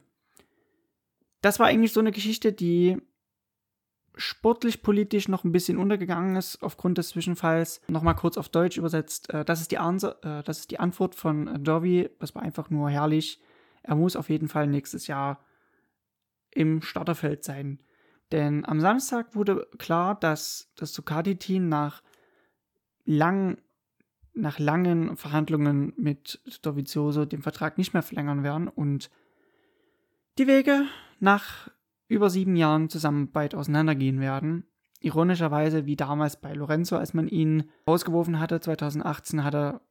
Das 1.42 1.60
war 1.60 1.68
eigentlich 1.68 1.94
so 1.94 2.00
eine 2.00 2.12
Geschichte, 2.12 2.52
die 2.52 2.98
sportlich 4.16 4.82
politisch 4.82 5.28
noch 5.28 5.44
ein 5.44 5.52
bisschen 5.52 5.78
untergegangen 5.78 6.36
ist 6.36 6.64
aufgrund 6.64 6.98
des 6.98 7.10
Zwischenfalls. 7.10 7.82
Nochmal 7.88 8.16
kurz 8.16 8.38
auf 8.38 8.50
Deutsch 8.50 8.78
übersetzt. 8.78 9.30
Äh, 9.30 9.46
das 9.46 9.62
ist 9.62 9.72
die, 9.72 9.78
Answer, 9.78 10.18
äh, 10.24 10.44
das 10.44 10.60
ist 10.60 10.72
die 10.72 10.80
Antwort 10.80 11.16
von 11.16 11.64
Dovi. 11.64 12.10
Das 12.20 12.34
war 12.34 12.42
einfach 12.42 12.70
nur 12.70 12.90
herrlich 12.90 13.40
er 13.86 13.96
muss 13.96 14.16
auf 14.16 14.30
jeden 14.30 14.48
Fall 14.48 14.68
nächstes 14.68 15.08
Jahr 15.08 15.46
im 16.52 16.82
Starterfeld 16.82 17.44
sein. 17.44 17.80
Denn 18.32 18.66
am 18.66 18.80
Samstag 18.80 19.36
wurde 19.36 19.68
klar, 19.78 20.20
dass 20.20 20.72
das 20.76 20.94
Ducati-Team 20.94 21.70
nach, 21.70 22.02
lang, 23.06 23.62
nach 24.34 24.58
langen 24.58 25.16
Verhandlungen 25.16 25.94
mit 25.98 26.42
Dovizioso 26.64 27.26
den 27.26 27.44
Vertrag 27.44 27.78
nicht 27.78 27.94
mehr 27.94 28.02
verlängern 28.02 28.44
werden 28.44 28.68
und 28.68 29.12
die 30.40 30.48
Wege 30.48 30.86
nach 31.20 31.70
über 32.08 32.30
sieben 32.30 32.56
Jahren 32.56 32.90
Zusammenarbeit 32.90 33.54
auseinandergehen 33.54 34.20
werden. 34.20 34.66
Ironischerweise 35.00 35.86
wie 35.86 35.96
damals 35.96 36.42
bei 36.42 36.54
Lorenzo, 36.54 36.98
als 36.98 37.14
man 37.14 37.28
ihn 37.28 37.70
rausgeworfen 37.88 38.40
hatte, 38.40 38.60
2018 38.60 39.44
hat 39.44 39.54
er 39.54 39.82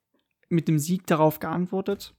mit 0.49 0.67
dem 0.67 0.79
Sieg 0.79 1.07
darauf 1.07 1.39
geantwortet. 1.39 2.17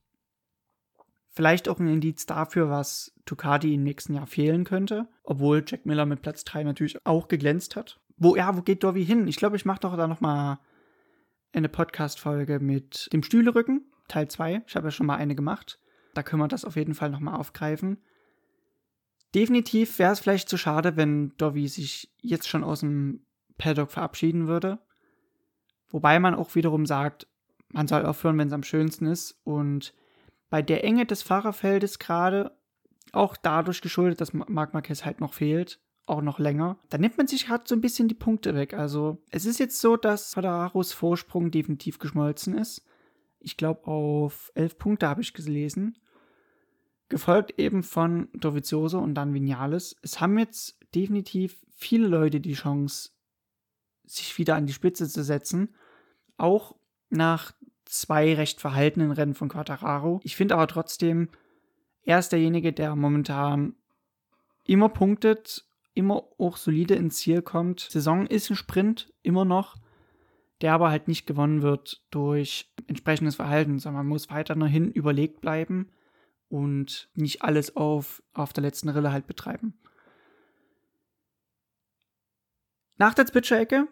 Vielleicht 1.36 1.68
auch 1.68 1.80
ein 1.80 1.90
Indiz 1.90 2.26
dafür, 2.26 2.70
was 2.70 3.14
Ducati 3.26 3.74
im 3.74 3.84
nächsten 3.84 4.14
Jahr 4.14 4.26
fehlen 4.26 4.64
könnte. 4.64 5.10
Obwohl 5.24 5.66
Jack 5.68 5.86
Miller 5.86 6.06
mit 6.06 6.22
Platz 6.22 6.46
3 6.46 6.64
natürlich 6.64 7.06
auch 7.06 7.28
geglänzt 7.28 7.76
hat. 7.76 8.00
Wo, 8.16 8.38
ja, 8.38 8.56
wo 8.56 8.62
geht 8.62 8.86
Dovi 8.86 9.06
hin? 9.06 9.28
Ich 9.28 9.36
glaube, 9.36 9.58
ich 9.58 9.66
mache 9.66 9.82
doch 9.82 9.98
da 9.98 10.08
nochmal 10.08 10.60
eine 11.52 11.68
Podcast-Folge 11.68 12.62
mit 12.62 13.10
dem 13.12 13.22
Stühlerücken, 13.22 13.92
Teil 14.08 14.30
2. 14.30 14.64
Ich 14.66 14.78
habe 14.78 14.88
ja 14.88 14.92
schon 14.92 15.08
mal 15.08 15.18
eine 15.18 15.36
gemacht. 15.36 15.78
Da 16.14 16.24
können 16.24 16.42
wir 16.42 16.48
das 16.48 16.64
auf 16.64 16.78
jeden 16.78 16.94
Fall 16.94 17.10
nochmal 17.10 17.38
aufgreifen. 17.38 17.98
Definitiv 19.34 20.00
wäre 20.00 20.14
es 20.14 20.22
vielleicht 20.22 20.48
zu 20.48 20.56
schade, 20.56 20.96
wenn 20.96 21.34
Dovi 21.38 21.68
sich 21.68 22.14
jetzt 22.22 22.48
schon 22.48 22.64
aus 22.64 22.80
dem 22.80 23.26
Paddock 23.58 23.92
verabschieden 23.92 24.48
würde. 24.48 24.80
Wobei 25.90 26.18
man 26.20 26.34
auch 26.34 26.56
wiederum 26.56 26.86
sagt, 26.86 27.28
man 27.68 27.90
soll 27.90 28.06
aufhören, 28.06 28.38
wenn 28.38 28.48
es 28.48 28.54
am 28.54 28.64
schönsten 28.64 29.06
ist. 29.06 29.38
Und 29.44 29.94
bei 30.56 30.62
der 30.62 30.86
Enge 30.86 31.06
des 31.06 31.22
Fahrerfeldes 31.22 32.00
gerade, 32.00 32.58
auch 33.12 33.36
dadurch 33.36 33.82
geschuldet, 33.82 34.22
dass 34.22 34.32
Marc 34.32 34.74
Marquez 34.74 35.04
halt 35.04 35.20
noch 35.20 35.34
fehlt, 35.34 35.82
auch 36.06 36.22
noch 36.22 36.40
länger, 36.40 36.80
da 36.88 36.98
nimmt 36.98 37.18
man 37.18 37.28
sich 37.28 37.48
gerade 37.48 37.66
so 37.68 37.76
ein 37.76 37.82
bisschen 37.82 38.08
die 38.08 38.16
Punkte 38.16 38.56
weg. 38.56 38.74
Also 38.74 39.22
es 39.32 39.46
ist 39.46 39.60
jetzt 39.60 39.82
so, 39.82 39.98
dass 39.98 40.34
Fadaros 40.34 40.94
Vorsprung 40.94 41.52
definitiv 41.52 42.00
geschmolzen 42.00 42.58
ist. 42.58 42.86
Ich 43.40 43.58
glaube 43.58 43.86
auf 43.88 44.54
elf 44.56 44.78
Punkte 44.78 45.10
habe 45.10 45.20
ich 45.20 45.34
gelesen. 45.34 45.98
Gefolgt 47.10 47.60
eben 47.60 47.84
von 47.84 48.30
Dovizioso 48.32 49.00
und 49.00 49.14
dann 49.14 49.34
Vinales. 49.34 49.98
Es 50.04 50.22
haben 50.22 50.40
jetzt 50.40 50.80
definitiv 50.96 51.66
viele 51.74 52.08
Leute 52.08 52.40
die 52.40 52.54
Chance, 52.54 53.10
sich 54.06 54.38
wieder 54.38 54.56
an 54.56 54.68
die 54.68 54.74
Spitze 54.74 55.10
zu 55.10 55.22
setzen. 55.22 55.76
Auch 56.38 56.78
nach 57.10 57.52
zwei 57.86 58.34
recht 58.34 58.60
verhaltenen 58.60 59.12
Rennen 59.12 59.36
von 59.36 59.50
Quattararo. 59.50 60.20
Ich 60.24 60.36
finde 60.36 60.56
aber 60.56 60.68
trotzdem, 60.68 61.30
er 62.04 62.20
ist 62.20 62.32
derjenige, 62.32 62.74
der 62.74 62.96
momentan 62.96 63.76
immer 64.66 64.90
punktet, 64.90 65.66
immer 65.94 66.24
auch 66.38 66.58
solide 66.58 66.96
ins 66.96 67.18
Ziel 67.18 67.42
kommt. 67.42 67.80
Saison 67.80 68.28
ist 68.28 68.50
ein 68.50 68.56
Sprint, 68.56 69.14
immer 69.22 69.46
noch, 69.46 69.76
der 70.62 70.74
aber 70.74 70.90
halt 70.90 71.08
nicht 71.08 71.26
gewonnen 71.26 71.62
wird 71.62 72.04
durch 72.12 72.74
entsprechendes 72.88 73.36
Verhalten, 73.36 73.80
sondern 73.80 74.02
man 74.06 74.10
muss 74.10 74.30
weiterhin 74.30 74.92
überlegt 74.92 75.42
bleiben 75.42 75.92
und 76.50 77.10
nicht 77.14 77.42
alles 77.42 77.76
auf, 77.76 78.22
auf 78.34 78.54
der 78.54 78.64
letzten 78.64 78.90
Rille 78.90 79.12
halt 79.12 79.28
betreiben. 79.28 79.80
Nach 82.98 83.14
der 83.14 83.26
Zwitscher-Ecke 83.26 83.88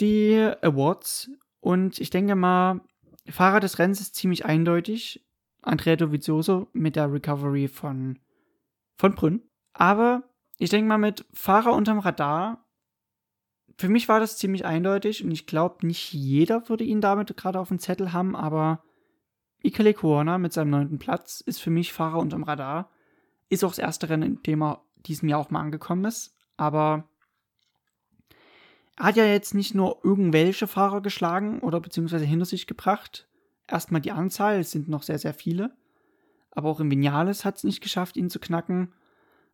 die 0.00 0.50
Awards 0.62 1.30
und 1.60 2.00
ich 2.00 2.10
denke 2.10 2.34
mal, 2.34 2.80
Fahrer 3.28 3.60
des 3.60 3.78
Rennens 3.78 4.00
ist 4.00 4.14
ziemlich 4.14 4.44
eindeutig. 4.44 5.24
Andrea 5.62 5.96
Dovizioso 5.96 6.68
mit 6.72 6.96
der 6.96 7.12
Recovery 7.12 7.68
von, 7.68 8.18
von 8.96 9.14
Brünn. 9.14 9.42
Aber 9.72 10.22
ich 10.58 10.70
denke 10.70 10.88
mal, 10.88 10.98
mit 10.98 11.24
Fahrer 11.32 11.72
unterm 11.72 11.98
Radar, 11.98 12.64
für 13.76 13.88
mich 13.88 14.08
war 14.08 14.20
das 14.20 14.36
ziemlich 14.36 14.64
eindeutig 14.64 15.24
und 15.24 15.30
ich 15.30 15.46
glaube, 15.46 15.86
nicht 15.86 16.12
jeder 16.12 16.68
würde 16.68 16.84
ihn 16.84 17.00
damit 17.00 17.36
gerade 17.36 17.58
auf 17.58 17.68
dem 17.68 17.80
Zettel 17.80 18.12
haben, 18.12 18.36
aber 18.36 18.84
Ikele 19.64 19.94
Corona 19.94 20.38
mit 20.38 20.52
seinem 20.52 20.70
neunten 20.70 20.98
Platz 20.98 21.40
ist 21.40 21.60
für 21.60 21.70
mich 21.70 21.92
Fahrer 21.92 22.18
unterm 22.18 22.44
Radar. 22.44 22.90
Ist 23.48 23.64
auch 23.64 23.70
das 23.70 23.78
erste 23.78 24.08
Rennen, 24.10 24.22
in 24.22 24.42
dem 24.42 24.62
er 24.62 24.84
diesem 25.06 25.28
Jahr 25.28 25.40
auch 25.40 25.50
mal 25.50 25.60
angekommen 25.60 26.04
ist. 26.04 26.36
Aber 26.56 26.92
er 26.94 27.08
hat 28.96 29.16
ja 29.16 29.24
jetzt 29.24 29.54
nicht 29.54 29.74
nur 29.74 29.98
irgendwelche 30.04 30.66
Fahrer 30.66 31.00
geschlagen 31.00 31.60
oder 31.60 31.80
beziehungsweise 31.80 32.24
hinter 32.24 32.44
sich 32.44 32.66
gebracht. 32.66 33.28
Erstmal 33.66 34.00
die 34.00 34.12
Anzahl, 34.12 34.60
es 34.60 34.70
sind 34.70 34.88
noch 34.88 35.02
sehr, 35.02 35.18
sehr 35.18 35.34
viele. 35.34 35.76
Aber 36.50 36.68
auch 36.68 36.80
im 36.80 36.90
Vinales 36.90 37.44
hat 37.44 37.56
es 37.56 37.64
nicht 37.64 37.80
geschafft, 37.80 38.16
ihn 38.16 38.30
zu 38.30 38.38
knacken. 38.38 38.92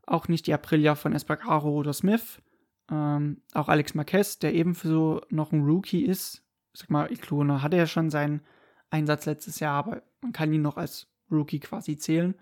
Auch 0.07 0.29
nicht 0.29 0.47
die 0.47 0.53
Aprilia 0.53 0.95
von 0.95 1.15
Espargaro 1.15 1.71
oder 1.71 1.93
Smith. 1.93 2.43
Ähm, 2.91 3.41
auch 3.55 3.69
Alex 3.69 3.95
Marquez, 3.95 4.39
der 4.39 4.55
ebenso 4.55 5.23
noch 5.31 5.53
ein 5.53 5.65
Rookie 5.65 6.05
ist. 6.05 6.43
Sag 6.75 6.91
mal, 6.91 7.11
Iklona 7.11 7.63
hatte 7.63 7.77
ja 7.77 7.87
schon 7.87 8.11
seinen 8.11 8.43
Einsatz 8.91 9.27
letztes 9.27 9.61
Jahr, 9.61 9.75
aber 9.75 10.03
man 10.21 10.33
kann 10.33 10.53
ihn 10.53 10.63
noch 10.63 10.77
als 10.77 11.09
Rookie 11.31 11.61
quasi 11.61 11.97
zählen. 11.97 12.35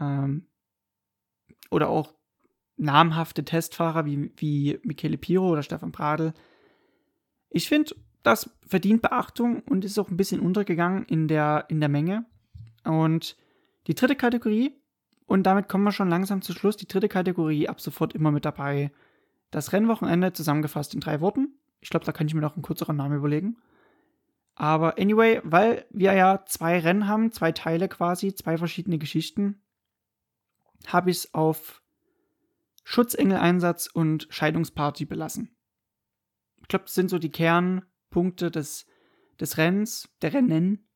Ähm, 0.00 0.46
oder 1.70 1.88
auch 1.88 2.14
namhafte 2.76 3.44
Testfahrer 3.44 4.04
wie, 4.04 4.32
wie 4.36 4.78
Michele 4.82 5.18
Piro 5.18 5.48
oder 5.48 5.62
Stefan 5.62 5.92
Pradl. 5.92 6.32
Ich 7.50 7.68
finde, 7.68 7.94
das 8.22 8.50
verdient 8.66 9.02
Beachtung 9.02 9.60
und 9.60 9.84
ist 9.84 9.98
auch 9.98 10.10
ein 10.10 10.16
bisschen 10.16 10.40
untergegangen 10.40 11.04
in 11.04 11.28
der, 11.28 11.66
in 11.68 11.80
der 11.80 11.88
Menge. 11.88 12.24
Und 12.84 13.36
die 13.86 13.94
dritte 13.94 14.16
Kategorie, 14.16 14.74
und 15.26 15.44
damit 15.44 15.68
kommen 15.68 15.84
wir 15.84 15.92
schon 15.92 16.08
langsam 16.08 16.42
zu 16.42 16.52
Schluss, 16.52 16.76
die 16.76 16.88
dritte 16.88 17.08
Kategorie 17.08 17.68
ab 17.68 17.80
sofort 17.80 18.14
immer 18.14 18.30
mit 18.30 18.44
dabei. 18.44 18.90
Das 19.50 19.72
Rennwochenende 19.72 20.32
zusammengefasst 20.32 20.94
in 20.94 21.00
drei 21.00 21.20
Worten. 21.20 21.54
Ich 21.80 21.90
glaube, 21.90 22.06
da 22.06 22.12
kann 22.12 22.26
ich 22.26 22.34
mir 22.34 22.40
noch 22.40 22.56
einen 22.56 22.62
kürzeren 22.62 22.96
Namen 22.96 23.18
überlegen. 23.18 23.56
Aber 24.54 24.98
anyway, 24.98 25.40
weil 25.44 25.84
wir 25.90 26.14
ja 26.14 26.44
zwei 26.46 26.78
Rennen 26.78 27.08
haben, 27.08 27.32
zwei 27.32 27.52
Teile 27.52 27.88
quasi, 27.88 28.34
zwei 28.34 28.56
verschiedene 28.56 28.98
Geschichten, 28.98 29.60
habe 30.86 31.10
ich 31.10 31.18
es 31.18 31.34
auf 31.34 31.82
Schutzengeleinsatz 32.84 33.86
und 33.86 34.26
Scheidungsparty 34.30 35.06
belassen. 35.06 35.56
Ich 36.60 36.68
glaube, 36.68 36.84
das 36.84 36.94
sind 36.94 37.10
so 37.10 37.18
die 37.18 37.30
Kernpunkte 37.30 38.50
des, 38.50 38.86
des 39.40 39.58
Rennens, 39.58 40.08
der 40.22 40.34
Rennen, 40.34 40.88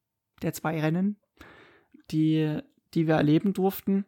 der 0.42 0.52
zwei 0.52 0.80
Rennen, 0.80 1.20
die, 2.10 2.60
die 2.94 3.06
wir 3.06 3.14
erleben 3.16 3.52
durften. 3.52 4.04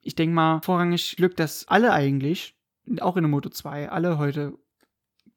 Ich 0.00 0.14
denke 0.14 0.34
mal, 0.34 0.60
vorrangig 0.62 1.16
Glück, 1.16 1.36
dass 1.36 1.66
alle 1.68 1.92
eigentlich, 1.92 2.56
auch 3.00 3.16
in 3.16 3.22
der 3.24 3.30
Moto 3.30 3.48
2, 3.48 3.90
alle 3.90 4.18
heute 4.18 4.58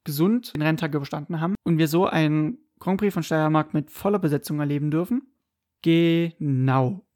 gesund 0.04 0.54
den 0.54 0.62
Renntag 0.62 0.94
überstanden 0.94 1.40
haben 1.40 1.54
und 1.64 1.78
wir 1.78 1.88
so 1.88 2.06
einen 2.06 2.58
Grand 2.78 3.00
Prix 3.00 3.12
von 3.12 3.22
Steiermark 3.22 3.74
mit 3.74 3.90
voller 3.90 4.18
Besetzung 4.18 4.60
erleben 4.60 4.90
dürfen. 4.90 5.34
Genau. 5.82 7.06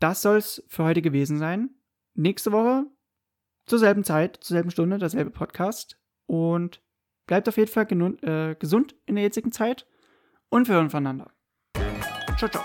Das 0.00 0.22
soll 0.22 0.36
es 0.36 0.64
für 0.68 0.84
heute 0.84 1.02
gewesen 1.02 1.38
sein. 1.38 1.70
Nächste 2.14 2.52
Woche 2.52 2.86
zur 3.68 3.78
selben 3.78 4.04
Zeit, 4.04 4.38
zur 4.40 4.56
selben 4.56 4.70
Stunde, 4.70 4.98
derselbe 4.98 5.30
Podcast. 5.30 5.98
Und 6.26 6.82
bleibt 7.26 7.48
auf 7.48 7.56
jeden 7.56 7.70
Fall 7.70 7.86
äh, 8.22 8.56
gesund 8.56 8.96
in 9.06 9.14
der 9.14 9.24
jetzigen 9.24 9.52
Zeit 9.52 9.86
und 10.48 10.66
wir 10.66 10.74
hören 10.74 10.90
voneinander. 10.90 11.30
Ciao, 12.36 12.50
ciao. 12.50 12.64